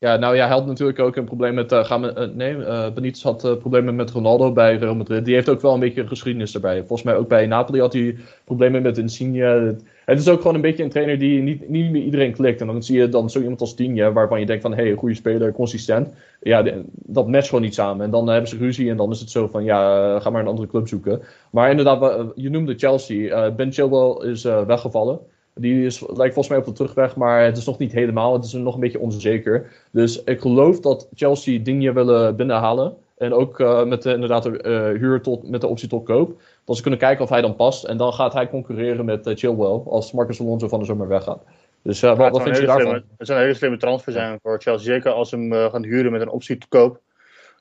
[0.00, 1.72] Ja, nou ja, hij had natuurlijk ook een probleem met.
[1.72, 5.24] eh gaan eh, nee, eh Benitez had problemen met Ronaldo bij Real Madrid.
[5.24, 6.78] Die heeft ook wel een beetje een geschiedenis erbij.
[6.78, 9.76] Volgens mij ook bij Napoli had hij problemen met Insigne.
[10.04, 12.60] Het, is ook gewoon een beetje een trainer die niet, niet meer iedereen klikt.
[12.60, 14.90] En dan zie je dan zo iemand als Digne, waarvan je denkt van hé, hey,
[14.90, 16.08] een goede speler, consistent.
[16.40, 18.04] Ja, dat matcht gewoon niet samen.
[18.04, 20.48] En dan hebben ze ruzie en dan is het zo van ja, ga maar een
[20.48, 21.22] andere club zoeken.
[21.50, 23.50] Maar inderdaad, je noemde Chelsea.
[23.50, 25.20] Ben Chilwell is weggevallen.
[25.54, 28.32] Die is, lijkt volgens mij op de terugweg, maar het is nog niet helemaal.
[28.32, 29.70] Het is nog een beetje onzeker.
[29.92, 32.96] Dus ik geloof dat Chelsea Digne willen binnenhalen.
[33.16, 36.40] En ook eh, met de, inderdaad de eh, huur tot, met de optie tot koop.
[36.64, 37.84] Dat ze kunnen kijken of hij dan past.
[37.84, 41.42] En dan gaat hij concurreren met eh, Chilwell als Marcus Alonso van de zomer weggaat.
[41.82, 42.80] Dus wat, wat vind je daarvan?
[42.80, 44.92] slimme- Het zou een hele slimme transfer zijn voor Chelsea.
[44.92, 47.00] Zeker als ze hem gaan huren met een optie te koop.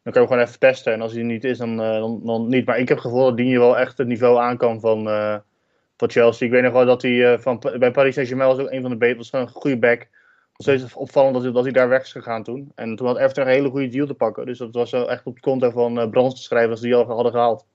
[0.03, 0.93] Dan kan je hem gewoon even testen.
[0.93, 2.65] En als hij niet is, dan, dan, dan niet.
[2.65, 5.03] Maar ik heb het gevoel dat Digne wel echt het niveau aan kan van,
[6.01, 6.47] eh, van Chelsea.
[6.47, 8.89] Ik weet nog wel dat hij eh, van, bij Paris Saint-Germain was ook een van
[8.89, 9.17] de betere.
[9.17, 9.99] was een goede back.
[9.99, 12.71] Nog steeds opvallend dat hij, dat hij daar weg is gegaan toen.
[12.75, 14.45] En toen had Everton een hele goede deal te pakken.
[14.45, 17.05] Dus dat was echt op het konto van uh, Brands te schrijven als die al
[17.05, 17.65] hadden gehaald.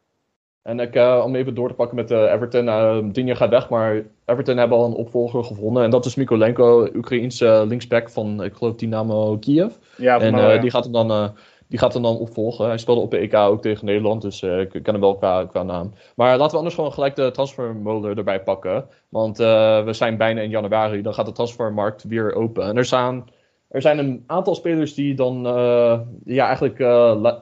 [0.65, 2.69] En ik, eh, om even door te pakken met eh, Everton.
[2.69, 5.85] eh Digne gaat weg, maar Everton hebben al een opvolger gevonden.
[5.85, 9.75] En dat is Mikolenko, Oekraïense linksback van, ik geloof, Dynamo Kiev.
[9.97, 10.59] Ja, En eh, ja.
[10.61, 11.29] die, gaat hem dan, eh,
[11.75, 12.67] die gaat hem dan opvolgen.
[12.67, 15.45] Hij speelde op de EK ook tegen Nederland, dus eh, ik ken hem wel qua,
[15.45, 15.93] qua naam.
[16.17, 18.85] Maar laten we anders gewoon gelijk de transfermolen erbij pakken.
[19.09, 22.65] Want eh, we zijn bijna in januari, dan gaat de transfermarkt weer open.
[22.65, 23.25] En er, staan,
[23.69, 26.79] er zijn een aantal spelers die dan eh, ja, eigenlijk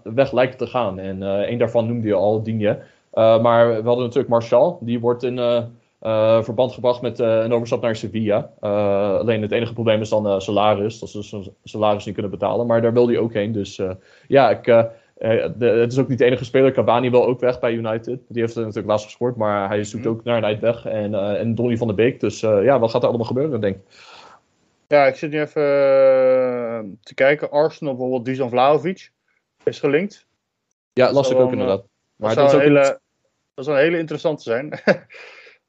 [0.03, 0.99] weg lijken te gaan.
[0.99, 2.83] En eh een daarvan noemde je al, Digne.
[3.15, 5.39] Maar we hadden natuurlijk Martial, die wordt in...
[6.03, 8.51] eh, verband gebracht met eh, een overstap naar Sevilla.
[8.61, 10.99] Eh, alleen het enige probleem is dan salaris.
[10.99, 12.67] Dat ze zijn salaris niet kunnen betalen.
[12.67, 13.53] Maar daar wil hij ook heen.
[13.53, 13.81] Dus
[14.29, 16.73] ja, ik, de- het is ook niet de enige speler.
[16.73, 18.21] Cavani wil ook weg bij United.
[18.29, 19.37] Die heeft natuurlijk laatst gescoord.
[19.37, 20.85] Maar hij zoekt ook naar een uitweg.
[20.87, 22.21] En, en Donny van de Beek.
[22.21, 23.83] Dus ja, wat gaat er allemaal gebeuren, denk ik.
[24.89, 25.63] Ja, ik zit nu even
[27.03, 27.51] te kijken.
[27.51, 29.11] Arsenal bijvoorbeeld, Dusan Vlahovic
[29.65, 30.27] is gelinkt.
[30.93, 31.85] Ja, las ik zou ook inderdaad.
[32.17, 33.01] Maar dat, dat is zou ook een een- hele,
[33.55, 34.69] dat zou een hele interessante zijn.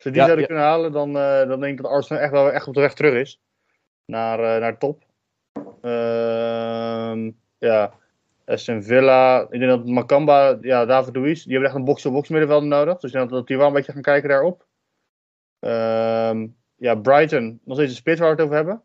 [0.04, 2.32] Als we die Ja, zouden kunnen halen, dan, eh, dan denk ik dat Arsenal echt
[2.32, 3.42] wel echt op de weg terug is.
[4.06, 5.04] Naar, eh, naar top.
[5.82, 7.94] Ehm, ja,
[8.46, 9.42] Aston Villa.
[9.50, 12.94] Ik denk dat Makamba, ja, David Luiz, die hebben echt een box-to-box middenvelder nodig.
[12.94, 14.66] Dus ik denk dat, dat die wel een beetje gaan kijken daarop.
[15.60, 18.82] Ehm, ja, Brighton, nog steeds een spits waar we het over hebben.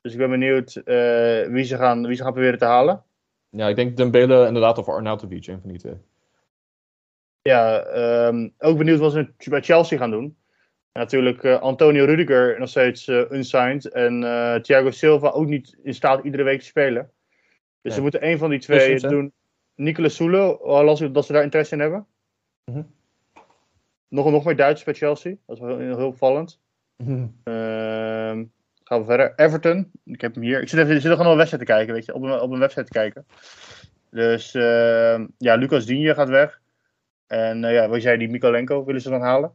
[0.00, 3.04] Dus ik ben benieuwd eh, wie, ze gaan, wie ze gaan proberen te halen.
[3.50, 5.46] Ja, ik denk Dembele inderdaad of Arnautovic.
[5.46, 5.96] Een van die twee.
[7.46, 10.36] Ja, ehm, ook benieuwd wat ze bij Chelsea gaan doen.
[10.92, 13.84] En natuurlijk eh, Antonio Rudiger nog steeds eh, unsigned.
[13.88, 17.10] En eh, Thiago Silva ook niet in staat iedere week te spelen.
[17.82, 17.92] Dus Ja.
[17.92, 19.32] ze moeten één van die twee doen.
[19.74, 22.06] Nicolas Soele, al las ik dat ze daar interesse in hebben.
[22.64, 22.82] Mhm.
[24.08, 25.34] nog, nog meer Duitsers bij Chelsea.
[25.46, 26.60] Dat is wel heel, heel opvallend.
[26.96, 28.44] Ehm,
[28.84, 29.32] gaan we verder.
[29.36, 29.90] Everton.
[30.04, 30.60] Ik heb hem hier.
[30.60, 32.14] Ik zit, even, ik zit er gewoon op een website te kijken, weet je.
[32.14, 33.26] Op een, op een website te kijken.
[34.10, 36.60] Dus ehm, ja, Lucas Digne gaat weg.
[37.26, 39.52] En eh, ja, wat zei die Mikolenko willen ze dan halen.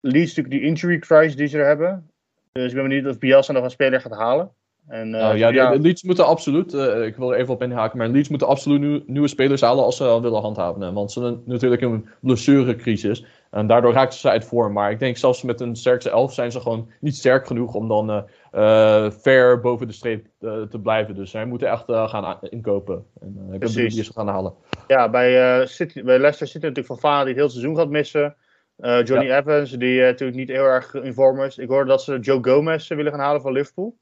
[0.00, 2.10] Leeds natuurlijk die injury crisis die ze er hebben.
[2.52, 4.50] Dus ik ben benieuwd of Bielsa nog een speler gaat halen.
[4.88, 7.54] En, eh, Nou, ja, de, ja, de Leeds moeten absoluut, eh, ik wil er even
[7.54, 10.94] op inhaken, maar Leeds moeten absoluut nieuw- nieuwe spelers halen als ze al willen handhaven.
[10.94, 13.24] Want ze zijn natuurlijk een blessurecrisis.
[13.50, 14.72] En daardoor raakten ze uit vorm.
[14.72, 17.88] Maar ik denk zelfs met een sterkste elf zijn ze gewoon niet sterk genoeg om
[17.88, 21.14] dan eh, ver boven de streep eh, te blijven.
[21.14, 23.06] Dus zij moeten echt eh, gaan inkopen.
[23.20, 24.54] En, ik ben benieuwd wie ze gaan halen.
[24.86, 28.36] ja, bij, City, bij Leicester zit natuurlijk Van Vaal die het hele seizoen gaat missen.
[28.76, 31.58] Johnny Evans, die natuurlijk niet heel erg in vorm is.
[31.58, 33.96] Ik hoorde dat ze Joe Gomez willen gaan halen van Liverpool.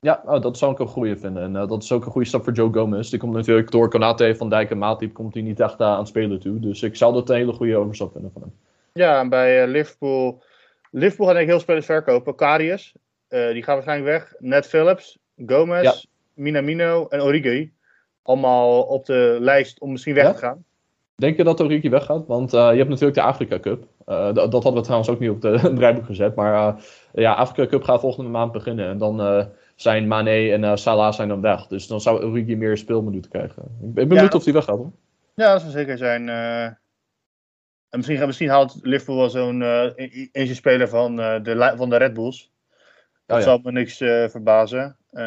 [0.00, 1.42] Ja, oh, dat zou ik een goede vinden.
[1.42, 3.10] En dat is ook een goede stap voor Joe Gomez.
[3.10, 6.08] Die komt natuurlijk door Konate, Van Dijk en Matip komt hij niet echt aan het
[6.08, 6.60] spelen toe.
[6.60, 8.52] Dus ik zou dat een hele goede overstap vinden van hem.
[8.92, 10.42] Ja, en bij Liverpool.
[10.90, 12.34] Liverpool gaat denk ik heel spelers verkopen.
[12.34, 12.94] Karius,
[13.28, 14.34] die gaat waarschijnlijk weg.
[14.38, 15.94] Ned Phillips, Gomez, Ja.
[16.34, 17.72] Minamino en Origi.
[18.22, 20.32] Allemaal op de lijst om misschien weg Ja?
[20.32, 20.64] te gaan.
[21.16, 22.26] Denk je dat Origi weggaat?
[22.26, 23.84] Want eh, je hebt natuurlijk de Afrika Cup.
[24.06, 26.34] Eh, d- dat hadden we trouwens ook niet op de draaiboek gezet.
[26.34, 28.88] Maar eh, ja, Afrika Cup gaat volgende maand beginnen.
[28.88, 29.44] En dan eh,
[29.76, 31.66] zijn Mane en eh, Salah zijn dan weg.
[31.66, 33.62] Dus dan zou Origi meer speelminuten krijgen.
[33.62, 34.38] Ik ben benieuwd Ja.
[34.38, 34.76] of hij weggaat.
[34.76, 34.92] Hoor.
[35.34, 36.28] Ja, dat zou zeker zijn.
[36.28, 36.64] eh.
[36.64, 36.76] en
[37.90, 39.90] misschien, misschien haalt Liverpool wel zo'n eh
[40.32, 42.50] eentje speler van, eh, de, van de Red Bulls.
[43.28, 43.48] Dat Oh, ja.
[43.48, 44.96] zal me niks eh, verbazen.
[45.10, 45.22] Eh,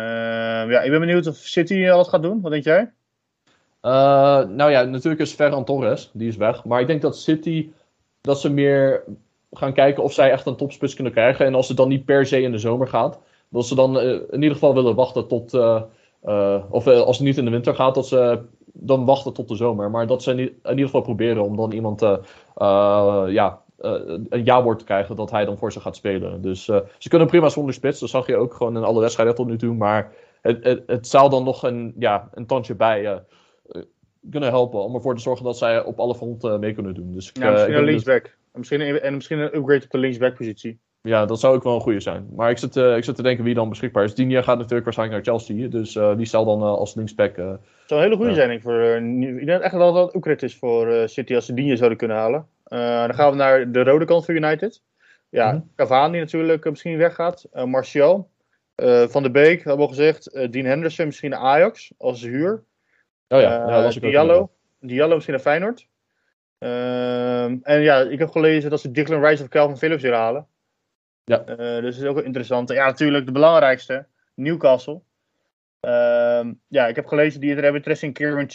[0.69, 2.41] ja, ik ben benieuwd of City al wat gaat doen.
[2.41, 2.91] Wat denk jij?
[3.81, 3.91] Eh,
[4.47, 6.65] nou ja, natuurlijk is Ferran Torres, die is weg.
[6.65, 7.69] Maar ik denk dat City,
[8.21, 9.03] dat ze meer
[9.51, 11.45] gaan kijken of zij echt een topspits kunnen krijgen.
[11.45, 14.09] En als het dan niet per se in de zomer gaat, dat ze dan eh,
[14.09, 15.81] in ieder geval willen wachten tot, eh,
[16.21, 18.41] eh, of eh, als het niet in de winter gaat, dat ze
[18.73, 19.91] dan wachten tot de zomer.
[19.91, 22.17] Maar dat ze in, ieder geval proberen om dan iemand eh,
[22.55, 23.61] eh, ja, eh,
[24.30, 26.41] een ja-woord te krijgen dat hij dan voor ze gaat spelen.
[26.41, 29.36] Dus eh, ze kunnen prima zonder spits, dat zag je ook gewoon in alle wedstrijden
[29.36, 29.74] tot nu toe.
[29.76, 33.82] Maar het, het, het zou dan nog een, ja, een tandje bij eh, eh,
[34.32, 37.13] kunnen helpen om ervoor te zorgen dat zij op alle fronten mee kunnen doen.
[37.13, 38.26] Dus Ja, eh, misschien een linksback.
[38.26, 40.80] En misschien, een- en misschien een upgrade op de linksback-positie.
[41.04, 42.28] ja, dat zou ook wel een goede zijn.
[42.36, 44.15] Maar ik zit, eh, ik zit te denken wie dan beschikbaar is.
[44.15, 45.67] Dinia gaat natuurlijk waarschijnlijk naar Chelsea.
[45.67, 47.38] Dus eh, die zal dan eh, als linksback.
[47.38, 48.80] eh, Het zou een hele goede zijn denk ik, voor.
[48.80, 51.76] eh, ik denk echt wel dat het upgrade is voor eh, City als ze Digne
[51.76, 52.46] zouden kunnen halen.
[52.71, 54.81] Eh, dan gaan we naar de rode kant voor United.
[55.29, 55.62] Ja, Mhm.
[55.75, 57.47] Cavani natuurlijk eh, misschien weggaat.
[57.51, 58.29] Eh, Martial.
[59.07, 60.31] Van de Beek, hebben we al gezegd.
[60.51, 62.63] Dean Henderson misschien naar Ajax als huur.
[63.27, 64.51] Oh ja, ja las ik Diallo.
[64.79, 65.88] Diallo misschien naar Feyenoord.
[66.57, 70.47] Ehm, en ja, ik heb gelezen dat ze Declan Rice of Calvin Phillips willen halen.
[71.23, 71.38] Ja.
[71.81, 72.69] Dus dat is ook interessant.
[72.69, 74.05] Ja, natuurlijk de belangrijkste.
[74.36, 75.01] Newcastle.
[75.79, 78.47] Ehm, ja, ik heb gelezen die er hebben interesse in Kieran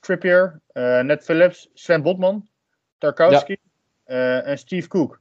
[0.00, 0.60] Trippier,
[1.02, 2.48] Ned Phillips, Sven Botman,
[2.98, 3.56] Tarkowski
[4.04, 5.20] eh, en Steve Cook.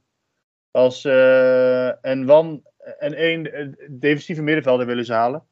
[0.71, 2.63] Als, eh, en Wan
[2.99, 5.43] en één eh, defensieve middenvelder willen ze halen.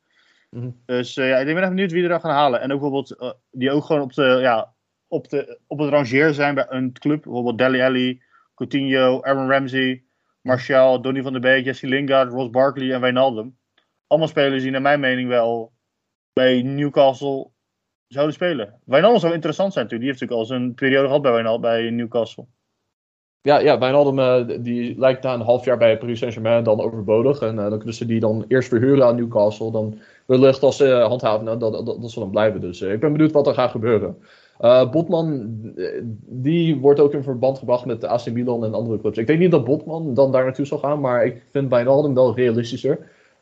[0.49, 0.69] Mhm.
[0.85, 2.61] Dus ja, ik ben echt benieuwd wie er dan gaan halen.
[2.61, 4.73] En ook bijvoorbeeld die ook gewoon op, de, ja,
[5.07, 7.23] op, de, op het rangeer zijn bij een club.
[7.23, 8.21] Bijvoorbeeld Deli Alli,
[8.55, 10.03] Coutinho, Aaron Ramsey,
[10.41, 13.57] Martial, Donny van der Beek, Jesse Lingard, Ross Barkley en Wijnaldum.
[14.07, 15.73] Allemaal spelers die naar mijn mening wel
[16.33, 17.49] bij Newcastle
[18.07, 18.73] zouden spelen.
[18.83, 20.11] Wijnaldum zou interessant zijn natuurlijk.
[20.11, 22.45] Die heeft natuurlijk al zijn periode gehad bij, Wijnaldum, bij Newcastle.
[23.45, 27.39] Ja, ja Wijnaldum eh, die lijkt na een half jaar bij Paris Saint-Germain dan overbodig.
[27.39, 29.71] En eh, dan kunnen ze die dan eerst verhuren aan Newcastle.
[29.71, 32.61] Dan wellicht als ze eh, handhaven dat, dat, dat, dat ze dan blijven.
[32.61, 34.17] Dus ik ben benieuwd wat er gaat gebeuren.
[34.91, 35.57] Botman,
[36.25, 39.17] die wordt ook in verband gebracht met AC Milan en andere clubs.
[39.17, 42.35] Ik denk niet dat Botman dan daar naartoe zal gaan, maar ik vind Wijnaldum wel
[42.35, 42.99] realistischer.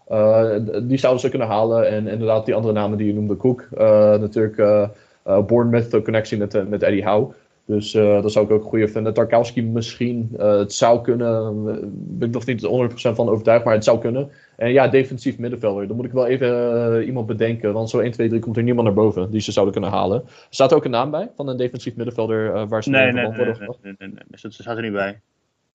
[0.08, 1.90] Eh, die zouden ze kunnen halen.
[1.90, 3.68] En inderdaad, die andere namen die je noemde, Cook.
[3.78, 4.88] eh, natuurlijk uh,
[5.24, 7.34] Bournemouth, de connectie met, met Eddie Howe.
[7.66, 9.14] Dus uh, dat zou ik ook een goede vinden.
[9.14, 10.30] Tarkowski misschien.
[10.34, 11.66] Uh, het zou kunnen.
[11.68, 12.66] Uh, ben ik nog niet
[13.12, 14.32] 100% van overtuigd, maar het zou kunnen.
[14.56, 15.88] En ja, defensief middenvelder.
[15.88, 16.50] Dan moet ik wel even
[16.98, 17.74] uh, iemand bedenken.
[17.74, 20.22] Want zo 1, 2, 3 komt er niemand naar boven die ze zouden kunnen halen.
[20.26, 23.36] Er staat ook een naam bij van een defensief middenvelder waar ze nee, mee nee,
[23.36, 24.42] worden nee, nee, nee, nee, nee.
[24.42, 25.22] Dus staat er niet bij.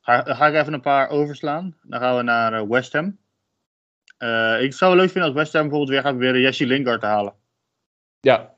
[0.01, 1.75] Ga, ga ik even een paar overslaan.
[1.83, 3.17] Dan gaan we naar West Ham.
[4.19, 7.01] Uh, ik zou het leuk vinden als West Ham bijvoorbeeld weer gaat proberen Jesse Lingard
[7.01, 7.33] te halen.
[8.21, 8.55] Ja.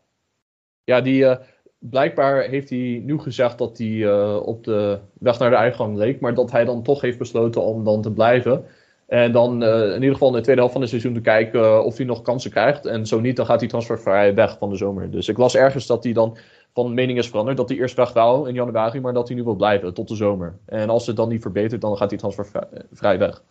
[0.84, 1.22] Ja, die...
[1.22, 1.36] Uh,
[1.78, 6.20] blijkbaar heeft hij nu gezegd dat hij uh, op de weg naar de uitgang leek.
[6.20, 8.64] Maar dat hij dan toch heeft besloten om dan te blijven.
[9.06, 11.96] En dan in ieder geval in de tweede helft van het seizoen te kijken of
[11.96, 12.86] hij nog kansen krijgt.
[12.86, 15.10] En zo niet, dan gaat hij transfervrij weg van de zomer.
[15.10, 16.36] Dus ik las ergens dat hij dan
[16.74, 17.56] van mening is veranderd.
[17.56, 20.14] Dat hij eerst weg wou in januari, maar dat hij nu wil blijven tot de
[20.14, 20.58] zomer.
[20.66, 23.42] En als het dan niet verbetert, dan gaat hij transfervrij weg.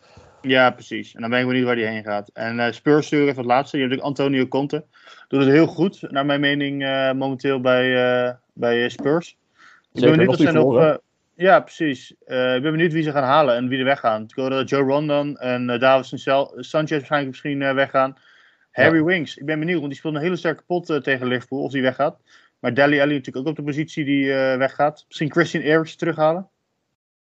[0.41, 1.15] Ja, precies.
[1.15, 2.29] En dan ben ik benieuwd waar hij heen gaat.
[2.33, 3.77] En uh, Spurs natuurlijk even het laatste.
[3.77, 4.85] Je hebt natuurlijk Antonio Conte.
[5.27, 7.87] Doet het heel goed, naar mijn mening, uh, momenteel bij,
[8.25, 9.37] uh, bij Spurs.
[9.93, 10.99] Ik ben benieuwd of ze nog...
[11.35, 12.11] Ja, precies.
[12.11, 14.23] Ik ben benieuwd wie ze gaan halen en wie er weggaan.
[14.23, 16.19] Ik hoorde dat Joe Rondon en uh, David
[16.55, 18.17] Sanchez waarschijnlijk misschien weggaan.
[18.71, 19.03] Harry ja.
[19.03, 21.81] Winks, ik ben benieuwd, want die speelt een hele sterke pot tegen Liverpool, of die
[21.81, 22.19] weggaat.
[22.59, 25.03] Maar Dali Alli natuurlijk ook op de positie die weggaat.
[25.07, 26.49] Misschien Christian Eriksen terughalen.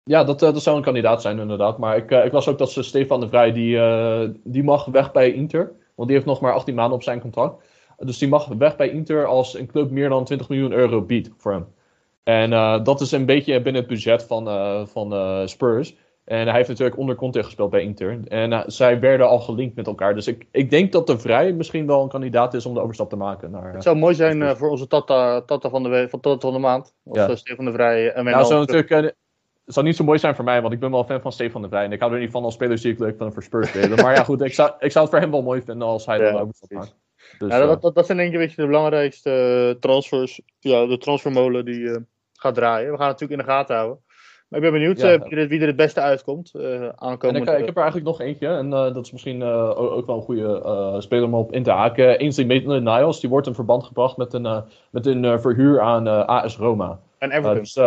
[0.04, 1.78] Ja, dat, uh, dat zou een kandidaat zijn inderdaad.
[1.78, 4.86] Maar ik, uh, ik las ook dat ze Stefan de Vrij, die, uh, die mag
[4.86, 5.72] weg bij Inter.
[5.96, 7.64] Want die heeft nog maar 18 maanden op zijn contract.
[7.98, 11.30] Dus die mag weg bij Inter als een club meer dan 20 miljoen euro biedt
[11.38, 11.68] voor hem.
[12.24, 15.96] En uh, dat is een beetje binnen het budget van, uh, van uh, Spurs.
[16.24, 18.20] En hij heeft natuurlijk onder Conte gespeeld bij Inter.
[18.28, 20.16] En zij werden al gelinkt met elkaar.
[20.16, 23.10] Dus ik, ik denk dat de Vrij misschien wel een kandidaat is om de overstap
[23.10, 23.52] te maken.
[23.52, 26.60] Naar, het zou mooi zijn voor onze Tata, tata van, de van, tata van de
[26.60, 26.94] maand.
[27.06, 27.36] Als ja.
[27.36, 29.16] Stefan de Vrij en nou, zou natuurlijk,
[29.72, 31.62] het zou niet zo mooi zijn voor mij, want ik ben wel fan van Stefan
[31.62, 31.84] de Vrij.
[31.84, 34.02] En ik hou er niet van als spelers die ik leuk vind voor Spurs spelen.
[34.02, 36.20] maar ja, goed, ik zou, ik zou het voor hem wel mooi vinden als hij
[36.20, 36.96] ja, de overstap maakt.
[37.38, 40.42] Dus, ja, dat, dat, dat zijn denk ik beetje de belangrijkste transfers.
[40.60, 41.98] Ja, de transfermolen die uh,
[42.34, 42.92] gaat draaien.
[42.92, 44.00] We gaan het natuurlijk in de gaten houden.
[44.48, 46.52] Maar ik ben benieuwd ja, uh, wie, er, wie, er, het beste uitkomt.
[46.56, 48.48] Uh, aankomend, en ik, ik, heb er eigenlijk nog eentje.
[48.48, 52.18] En dat is misschien ook wel een goede speler om op in te haken.
[52.18, 53.20] Ainsley Maitland-Niles.
[53.20, 57.00] Die wordt in verband gebracht met een, met een verhuur aan AS Roma.
[57.18, 57.58] En Everton.
[57.58, 57.80] Dus,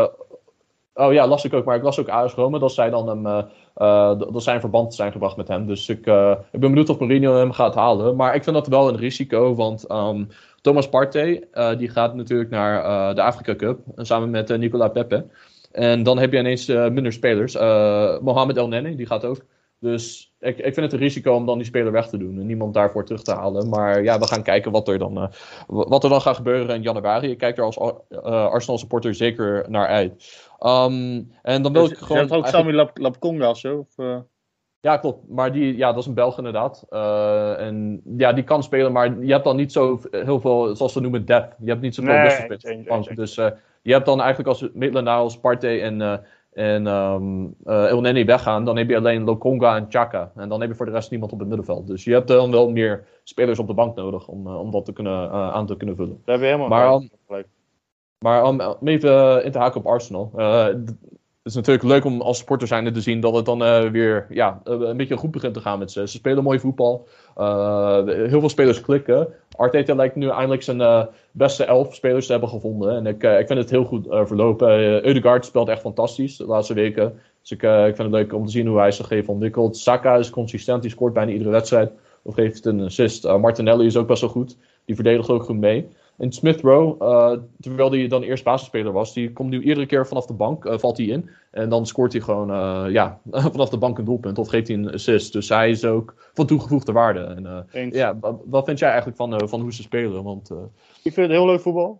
[0.95, 1.65] oh ja, las ik ook.
[1.65, 2.59] Maar ik las ook AS Roma.
[2.59, 3.27] Dat zij dan hem...
[3.77, 5.67] Uh, dat zijn verband zijn gebracht met hem.
[5.67, 8.17] Dus ik, uh, ik ben benieuwd of Mourinho hem gaat halen.
[8.17, 9.55] Maar ik vind dat wel een risico.
[9.55, 10.29] Want um,
[10.61, 11.45] Thomas Partey,
[11.79, 13.79] die gaat natuurlijk naar de Afrika Cup.
[13.97, 15.27] Samen met Nicola Pepe.
[15.73, 17.55] En dan heb je ineens minder spelers.
[18.21, 19.41] Mohamed El Nene, die gaat ook
[19.85, 22.47] Dus ik, ik vind het een risico om dan die speler weg te doen en
[22.47, 23.69] niemand daarvoor terug te halen.
[23.69, 25.29] Maar ja, we gaan kijken wat er dan, eh,
[25.67, 27.31] wat er dan gaat gebeuren in januari.
[27.31, 30.41] Ik kijk er als eh, Arsenal supporter zeker naar uit.
[30.59, 32.19] Ehm, en dan wil Dus, ik je gewoon.
[32.21, 33.79] hebt ook eigenlijk- Sami Lap Lapkonga zo?
[33.79, 34.17] Of, eh?
[34.81, 35.29] Ja, klopt.
[35.29, 36.87] Maar die, ja, dat is een Belg inderdaad.
[37.59, 41.01] En ja, die kan spelen, maar je hebt dan niet zo heel veel, zoals ze
[41.01, 41.57] noemen, depth.
[41.61, 43.15] Je hebt niet zoveel Nee.
[43.15, 43.35] Dus
[43.83, 46.23] je hebt dan eigenlijk als Midland als Partey en,
[46.55, 50.33] en ehm eh, El Neni weggaan, dan heb je alleen Lokonga en Chaka.
[50.35, 51.87] En dan heb je voor de rest niemand op het middenveld.
[51.87, 54.85] Dus je hebt dan wel meer spelers op de bank nodig om, eh, om dat
[54.85, 56.21] te kunnen, eh, aan te kunnen vullen.
[56.25, 57.13] Daar heb je helemaal Maar, gelijk.
[57.27, 57.47] gelijk.
[58.19, 60.31] Maar om, om even in te haken op Arsenal.
[60.35, 60.97] het
[61.43, 64.97] is natuurlijk leuk om als supporter zijnde te zien dat het dan weer ja, een
[64.97, 66.09] beetje goed begint te gaan met ze.
[66.09, 67.09] Ze spelen mooi voetbal.
[68.05, 69.29] Heel veel spelers klikken.
[69.57, 72.97] Arteta lijkt nu eindelijk zijn eh, beste elf spelers te hebben gevonden.
[72.97, 74.81] En ik, eh, ik vind het heel goed eh, verlopen.
[75.17, 77.21] Uh, speelt echt fantastisch de laatste weken.
[77.41, 79.77] Dus ik, ik vind het leuk om te zien hoe hij zich heeft ontwikkeld.
[79.77, 81.93] Saka is consistent, die scoort bijna iedere wedstrijd.
[82.23, 83.25] Of geeft een assist.
[83.25, 84.57] Martinelli is ook best wel goed.
[84.85, 85.89] Die verdedigt ook goed mee.
[86.19, 90.07] En Smith Rowe, eh, terwijl hij dan eerst basisspeler was, die komt nu iedere keer
[90.07, 91.31] vanaf de bank, eh, valt hij in.
[91.51, 93.21] En dan scoort hij gewoon eh, ja,
[93.55, 95.33] vanaf de bank een doelpunt of geeft hij een assist.
[95.33, 97.21] Dus hij is ook van toegevoegde waarde.
[97.71, 100.23] En, ja, wat, vind jij eigenlijk van, van hoe ze spelen?
[100.23, 100.51] Want
[101.03, 101.99] Ik vind het heel leuk voetbal.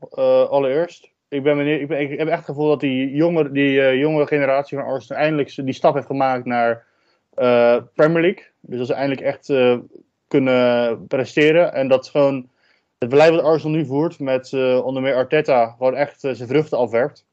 [0.51, 1.13] allereerst.
[1.29, 4.79] Ik, ben ik, ben, ik heb echt het gevoel dat die jonge, die, jonge generatie
[4.79, 6.85] van Arsenal eindelijk die stap heeft gemaakt naar
[7.95, 8.45] Premier League.
[8.61, 9.53] Dus dat ze eindelijk echt
[10.29, 11.73] kunnen presteren.
[11.73, 12.49] En dat gewoon
[13.05, 16.49] het beleid wat Arsenal nu voert met eh, onder meer Arteta gewoon echt eh, zijn
[16.49, 17.27] vruchten afwerpt.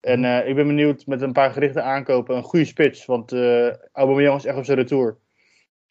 [0.00, 3.06] En eh, ik ben benieuwd met een paar gerichte aankopen, een goede spits.
[3.06, 3.32] Want
[3.92, 5.16] Aubameyang is echt op zijn retour.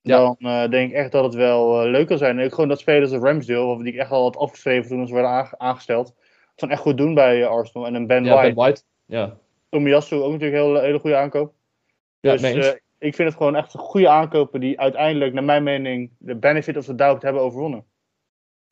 [0.01, 0.35] Ja.
[0.39, 2.39] Dan denk ik echt dat het wel leuk kan zijn.
[2.39, 5.13] En ook gewoon dat spelers als Ramsdale, die ik echt al had afgeschreven toen ze
[5.13, 6.07] werden aange- aangesteld.
[6.07, 7.87] Het kan echt goed doen bij Arsenal.
[7.87, 8.53] En een Ben ja, White.
[8.53, 8.81] Ben White.
[9.05, 9.37] Ja,
[9.69, 11.53] Tomiyasu ook natuurlijk een hele, hele goede aankoop.
[12.19, 12.41] ja Dus
[12.97, 16.85] ik vind het gewoon echt goede aankopen die uiteindelijk, naar mijn mening, de benefit of
[16.85, 17.85] the doubt hebben overwonnen.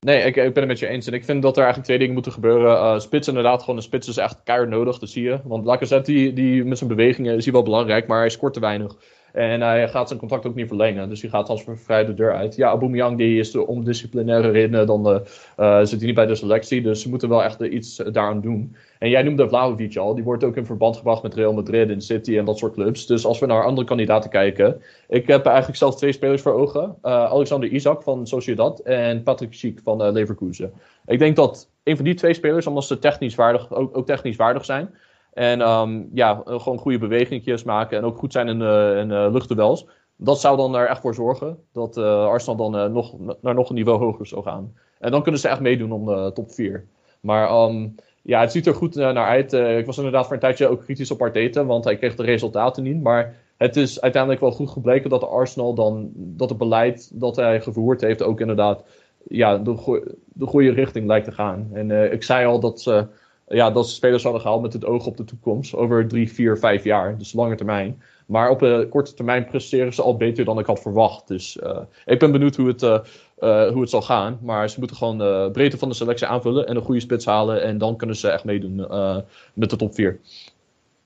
[0.04, 1.08] Nee, ik, ik ben het met je eens.
[1.08, 2.78] En ik vind dat er eigenlijk twee dingen moeten gebeuren.
[2.78, 5.40] Eh, spits inderdaad, gewoon een spits is echt keihard nodig, dat zie je.
[5.44, 8.60] Want Lacazette, die, die, met zijn bewegingen is hij wel belangrijk, maar hij scoort te
[8.60, 8.96] weinig.
[9.34, 12.36] En hij gaat zijn contract ook niet verlengen, dus hij gaat als vrij de deur
[12.36, 12.56] uit.
[12.56, 15.20] Ja, Aubameyang die is de ondisciplinaire reden, dan eh,
[15.56, 16.82] eh, zit hij niet bij de selectie.
[16.82, 18.76] Dus ze moeten wel echt iets daaraan doen.
[19.04, 22.02] En jij noemde Vlahovic al, die wordt ook in verband gebracht met Real Madrid en
[22.02, 23.06] City en dat soort clubs.
[23.06, 26.96] Dus als we naar andere kandidaten kijken, ik heb eigenlijk zelf twee spelers voor ogen.
[27.02, 30.74] Eh, Alexander Isaac van Sociedad en Patrick Schiek van eh, Leverkusen.
[31.06, 34.66] Ik denk dat een van die twee spelers, omdat ze technisch waardig, ook, technisch waardig
[34.66, 34.96] zijn.
[35.34, 39.88] En ehm, ja, gewoon goede bewegingjes maken en ook goed zijn in, eh in.
[40.18, 43.76] Dat zou dan er echt voor zorgen dat eh, Arsenal dan nog, naar nog een
[43.76, 44.74] niveau hoger zou gaan.
[45.00, 46.88] En dan kunnen ze echt meedoen om de top 4.
[47.20, 47.88] Maar ehm,
[48.24, 49.54] ja, het ziet er goed eh, naar uit.
[49.54, 52.24] Eh, ik was inderdaad voor een tijdje ook kritisch op Arteta, want hij kreeg de
[52.24, 53.02] resultaten niet.
[53.02, 57.36] Maar het is uiteindelijk wel goed gebleken dat de Arsenal dan, dat het beleid dat
[57.36, 58.84] hij gevoerd heeft ook inderdaad
[59.28, 61.70] ja, de, goe- de goede richting lijkt te gaan.
[61.74, 63.08] En eh, ik zei al dat ze,
[63.48, 65.76] ja, dat ze spelers hadden gehaald met het oog op de toekomst.
[65.76, 67.18] Over drie, vier, vijf jaar.
[67.18, 68.02] Dus lange termijn.
[68.26, 71.28] Maar op de korte termijn presteren ze al beter dan ik had verwacht.
[71.28, 71.60] Dus
[72.06, 73.02] ik ben benieuwd hoe het,
[73.44, 74.40] eh, hoe het zal gaan.
[74.42, 76.68] Maar ze moeten gewoon de breedte van de selectie aanvullen.
[76.68, 77.64] En een goede spits halen.
[77.64, 79.18] En dan kunnen ze echt meedoen eh,
[79.54, 80.20] met de top 4.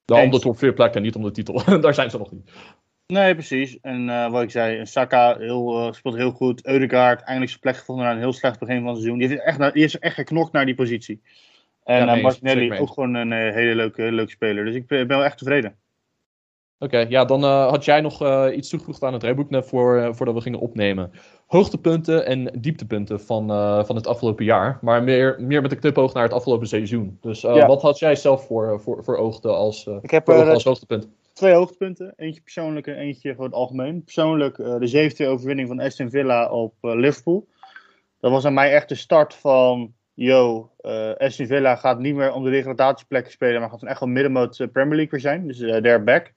[0.05, 1.63] Dan om de top 4 plekken, niet om de titel.
[1.81, 2.51] Daar zijn ze nog niet.
[3.07, 3.79] Nee, precies.
[3.81, 6.65] En eh, wat ik zei, Saka heel, eh, speelt heel goed.
[6.65, 9.17] Eudegaard eindelijk zijn plek gevonden na een heel slecht begin van het seizoen.
[9.17, 11.21] Die, heeft echt, naar- die is echt geknokt naar die positie.
[11.83, 12.23] En Ja, eh.
[12.23, 14.65] Martinelli mee ook gewoon een eh, hele, leuke, leuke speler.
[14.65, 15.75] Dus ik ben wel echt tevreden.
[16.79, 19.97] Oké, ja, dan eh, had jij nog eh, iets toegevoegd aan het rijboek net voor,
[19.97, 21.11] eh, voordat we gingen opnemen.
[21.47, 23.47] Hoogtepunten en dieptepunten van,
[23.85, 27.17] van het afgelopen jaar, maar meer, meer met een knipoog naar het afgelopen seizoen.
[27.21, 27.67] Dus Ja.
[27.67, 31.07] wat had jij zelf voor, voor, voor oogte als, Ik heb voor als hoogtepunt?
[31.33, 32.13] twee hoogtepunten.
[32.15, 34.03] Eentje persoonlijk en eentje voor het algemeen.
[34.03, 37.47] Persoonlijk de zevende overwinning van Aston Villa op Liverpool.
[38.19, 39.93] Dat was aan mij echt de start van...
[40.13, 40.71] Yo,
[41.17, 43.59] Aston Villa gaat niet meer om de degradatieplekken spelen...
[43.59, 45.47] maar gaat dan echt wel middenmoot Premier League weer zijn.
[45.47, 46.33] Dus they're back.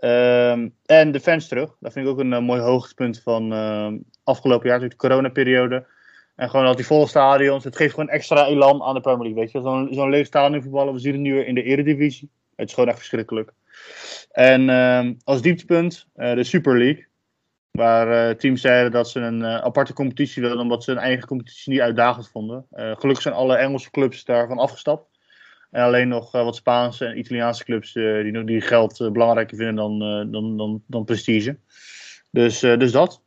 [0.00, 1.76] Ehm, en de fans terug.
[1.80, 5.86] Dat vind ik ook een eh, mooi hoogtepunt van ehm, afgelopen jaar, natuurlijk de coronaperiode.
[6.36, 9.42] En gewoon dat die volle stadions, het geeft gewoon extra elan aan de Premier League.
[9.42, 12.30] Weet je, zo'n zo'n leeg stadion voetballen, we zien het nu weer in de Eredivisie.
[12.56, 13.52] Het is gewoon echt verschrikkelijk.
[14.30, 17.06] En ehm, als dieptepunt eh, de Super League.
[17.70, 21.72] Waar eh, teams zeiden dat ze een aparte competitie wilden, omdat ze hun eigen competitie
[21.72, 22.66] niet uitdagend vonden.
[22.70, 25.17] Gelukkig zijn alle Engelse clubs daarvan afgestapt.
[25.70, 29.56] En alleen nog eh, wat Spaanse en Italiaanse clubs eh, die, die geld eh, belangrijker
[29.56, 29.98] vinden dan,
[30.30, 31.56] dan, dan, dan prestige.
[32.30, 33.22] Dus, dus dat.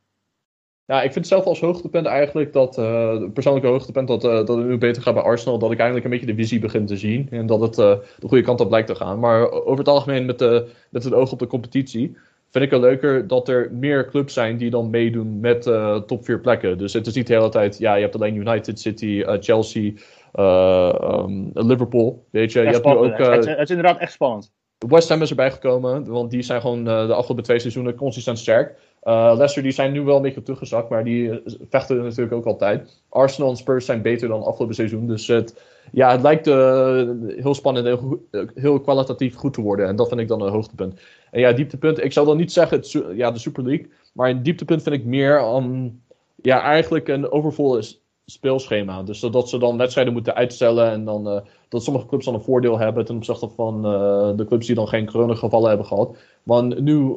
[0.86, 4.78] Ja, ik vind zelf als hoogtepunt eigenlijk dat, eh persoonlijke hoogtepunt, dat, dat het nu
[4.78, 5.59] beter gaat bij Arsenal.
[5.59, 7.28] Dat ik eigenlijk een beetje de visie begin te zien.
[7.32, 9.20] En dat het de goede kant op lijkt te gaan.
[9.20, 12.18] Maar over het algemeen met, de, met het oog op de competitie,
[12.49, 15.63] vind ik het leuker dat er meer clubs zijn die dan meedoen met
[16.07, 16.78] top 4 plekken.
[16.78, 19.93] Dus het is niet de hele tijd, ja, je hebt alleen United, City, Chelsea,
[20.34, 22.25] eh, ehm, Liverpool.
[22.32, 23.03] Weet je, je hebt nu ook.
[23.19, 24.51] eh, het, is- het is inderdaad echt spannend.
[24.88, 28.39] West Ham is erbij gekomen, want die zijn gewoon eh, de afgelopen twee seizoenen consistent
[28.39, 28.79] sterk.
[29.01, 33.01] Eh, Leicester die zijn nu wel een beetje teruggezakt, maar die vechten natuurlijk ook altijd.
[33.09, 35.07] Arsenal en Spurs zijn beter dan afgelopen seizoen.
[35.07, 35.61] Dus het,
[35.91, 38.19] ja, het lijkt heel spannend en
[38.55, 39.88] heel, kwalitatief goed te worden.
[39.88, 40.99] En dat vind ik dan een hoogtepunt.
[41.32, 43.88] En ja, dieptepunt, ik zou dan niet zeggen het, ja, de Super League.
[44.13, 46.01] Maar een dieptepunt vind ik meer aan,
[46.41, 48.01] ja, eigenlijk een overvol s-
[48.32, 49.03] speelschema.
[49.03, 51.27] Dus dat ze dan wedstrijden moeten uitstellen en dan...
[51.27, 54.75] eh, dat sommige clubs dan een voordeel hebben ten opzichte van eh, de clubs die
[54.75, 56.17] dan geen coronagevallen hebben gehad.
[56.43, 57.15] Want nu,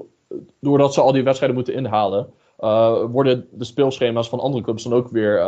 [0.61, 4.93] doordat ze al die wedstrijden moeten inhalen, eh, worden de speelschema's van andere clubs dan
[4.93, 5.41] ook weer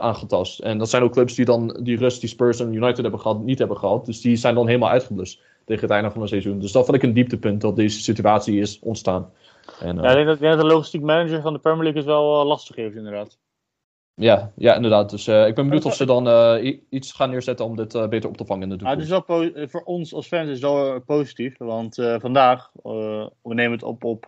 [0.00, 0.60] aangetast.
[0.60, 3.42] En dat zijn ook clubs die dan die rust die Spurs en United hebben gehad,
[3.42, 4.06] niet hebben gehad.
[4.06, 6.58] Dus die zijn dan helemaal uitgeblust tegen het einde van het seizoen.
[6.58, 9.30] Dus dat vind ik een dieptepunt dat deze situatie is ontstaan.
[9.80, 12.76] En, Ja, ik denk dat, de logistiek manager van de Premier League het wel lastig
[12.76, 13.38] heeft, inderdaad.
[14.16, 15.10] Ja, ja, inderdaad.
[15.10, 18.08] Dus eh, ik ben benieuwd of ze dan eh, iets gaan neerzetten om dit eh,
[18.08, 19.48] beter op te vangen in de Ah, het toekomst.
[19.48, 21.58] is wel voor ons als fans is het wel positief.
[21.58, 22.70] Want vandaag,
[23.42, 24.24] we nemen het op op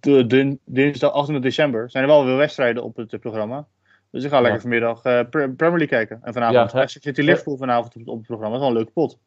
[0.00, 3.66] de, din- dinsdag 28 december, zijn er wel weer wedstrijden op het programma.
[4.10, 6.20] Dus ik ga lekker vanmiddag Pre- Premier League kijken.
[6.22, 6.76] En vanavond Ja?
[6.76, 8.50] Leicester City Liverpool vanavond op, op het programma.
[8.50, 9.18] Dat is wel een leuke pot.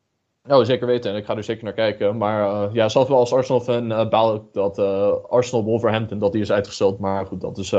[0.43, 1.11] Nou, zeker weten.
[1.11, 2.17] En ik ga er zeker naar kijken.
[2.17, 6.41] Maar eh, ja, zelf wel als Arsenal-fan uh, baal ik dat eh, Arsenal-Wolverhampton dat die
[6.41, 6.99] is uitgesteld.
[6.99, 7.73] Maar goed, dat is,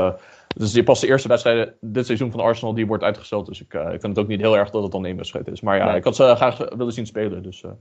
[0.55, 3.45] dus die pas de eerste wedstrijd dit seizoen van Arsenal die wordt uitgesteld.
[3.45, 5.47] Dus ik, eh, ik vind het ook niet heel erg dat het dan één wedstrijd
[5.47, 5.61] is.
[5.61, 5.95] Maar ja, Nee.
[5.95, 7.43] ik had ze graag willen zien spelen.
[7.43, 7.77] Dus eh, we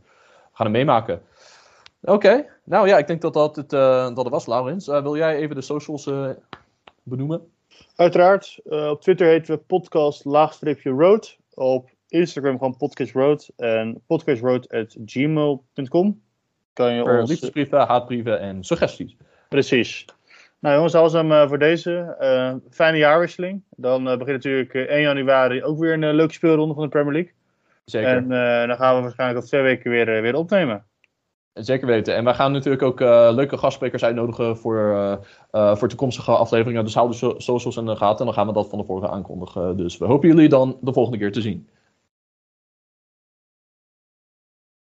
[0.52, 1.22] gaan hem meemaken.
[2.02, 4.88] Oké, nou ja, ik denk dat dat het, eh, dat het was, Laurens.
[4.88, 6.28] Eh, wil jij even de socials eh,
[7.02, 7.50] benoemen?
[7.96, 11.36] Uiteraard, eh, op Twitter heten we podcast laagstreepje road.
[11.54, 13.50] Op Instagram gewoon podcast road.
[13.56, 16.20] En podcastroad.gmail.com
[16.72, 17.28] kan je Voor ons...
[17.30, 19.16] liefdesbrieven, haatbrieven en suggesties.
[19.48, 20.04] Precies.
[20.60, 22.16] Nou jongens, dat was hem eh, voor deze.
[22.18, 23.62] eh, fijne jaarwisseling.
[23.70, 27.12] Dan eh, begint natuurlijk eh, 1 januari ook weer een leuke speelronde van de Premier
[27.12, 27.32] League.
[27.84, 28.16] Zeker.
[28.16, 28.28] En
[28.68, 30.84] dan gaan we waarschijnlijk over twee weken weer, weer opnemen.
[31.52, 32.14] Zeker weten.
[32.14, 33.00] En we gaan natuurlijk ook
[33.34, 35.18] leuke gastsprekers uitnodigen voor,
[35.50, 36.84] voor toekomstige afleveringen.
[36.84, 39.10] Dus hou de so- socials in de gaten en dan gaan we dat van tevoren
[39.10, 39.76] aankondigen.
[39.76, 41.68] Dus we hopen jullie dan de volgende keer te zien.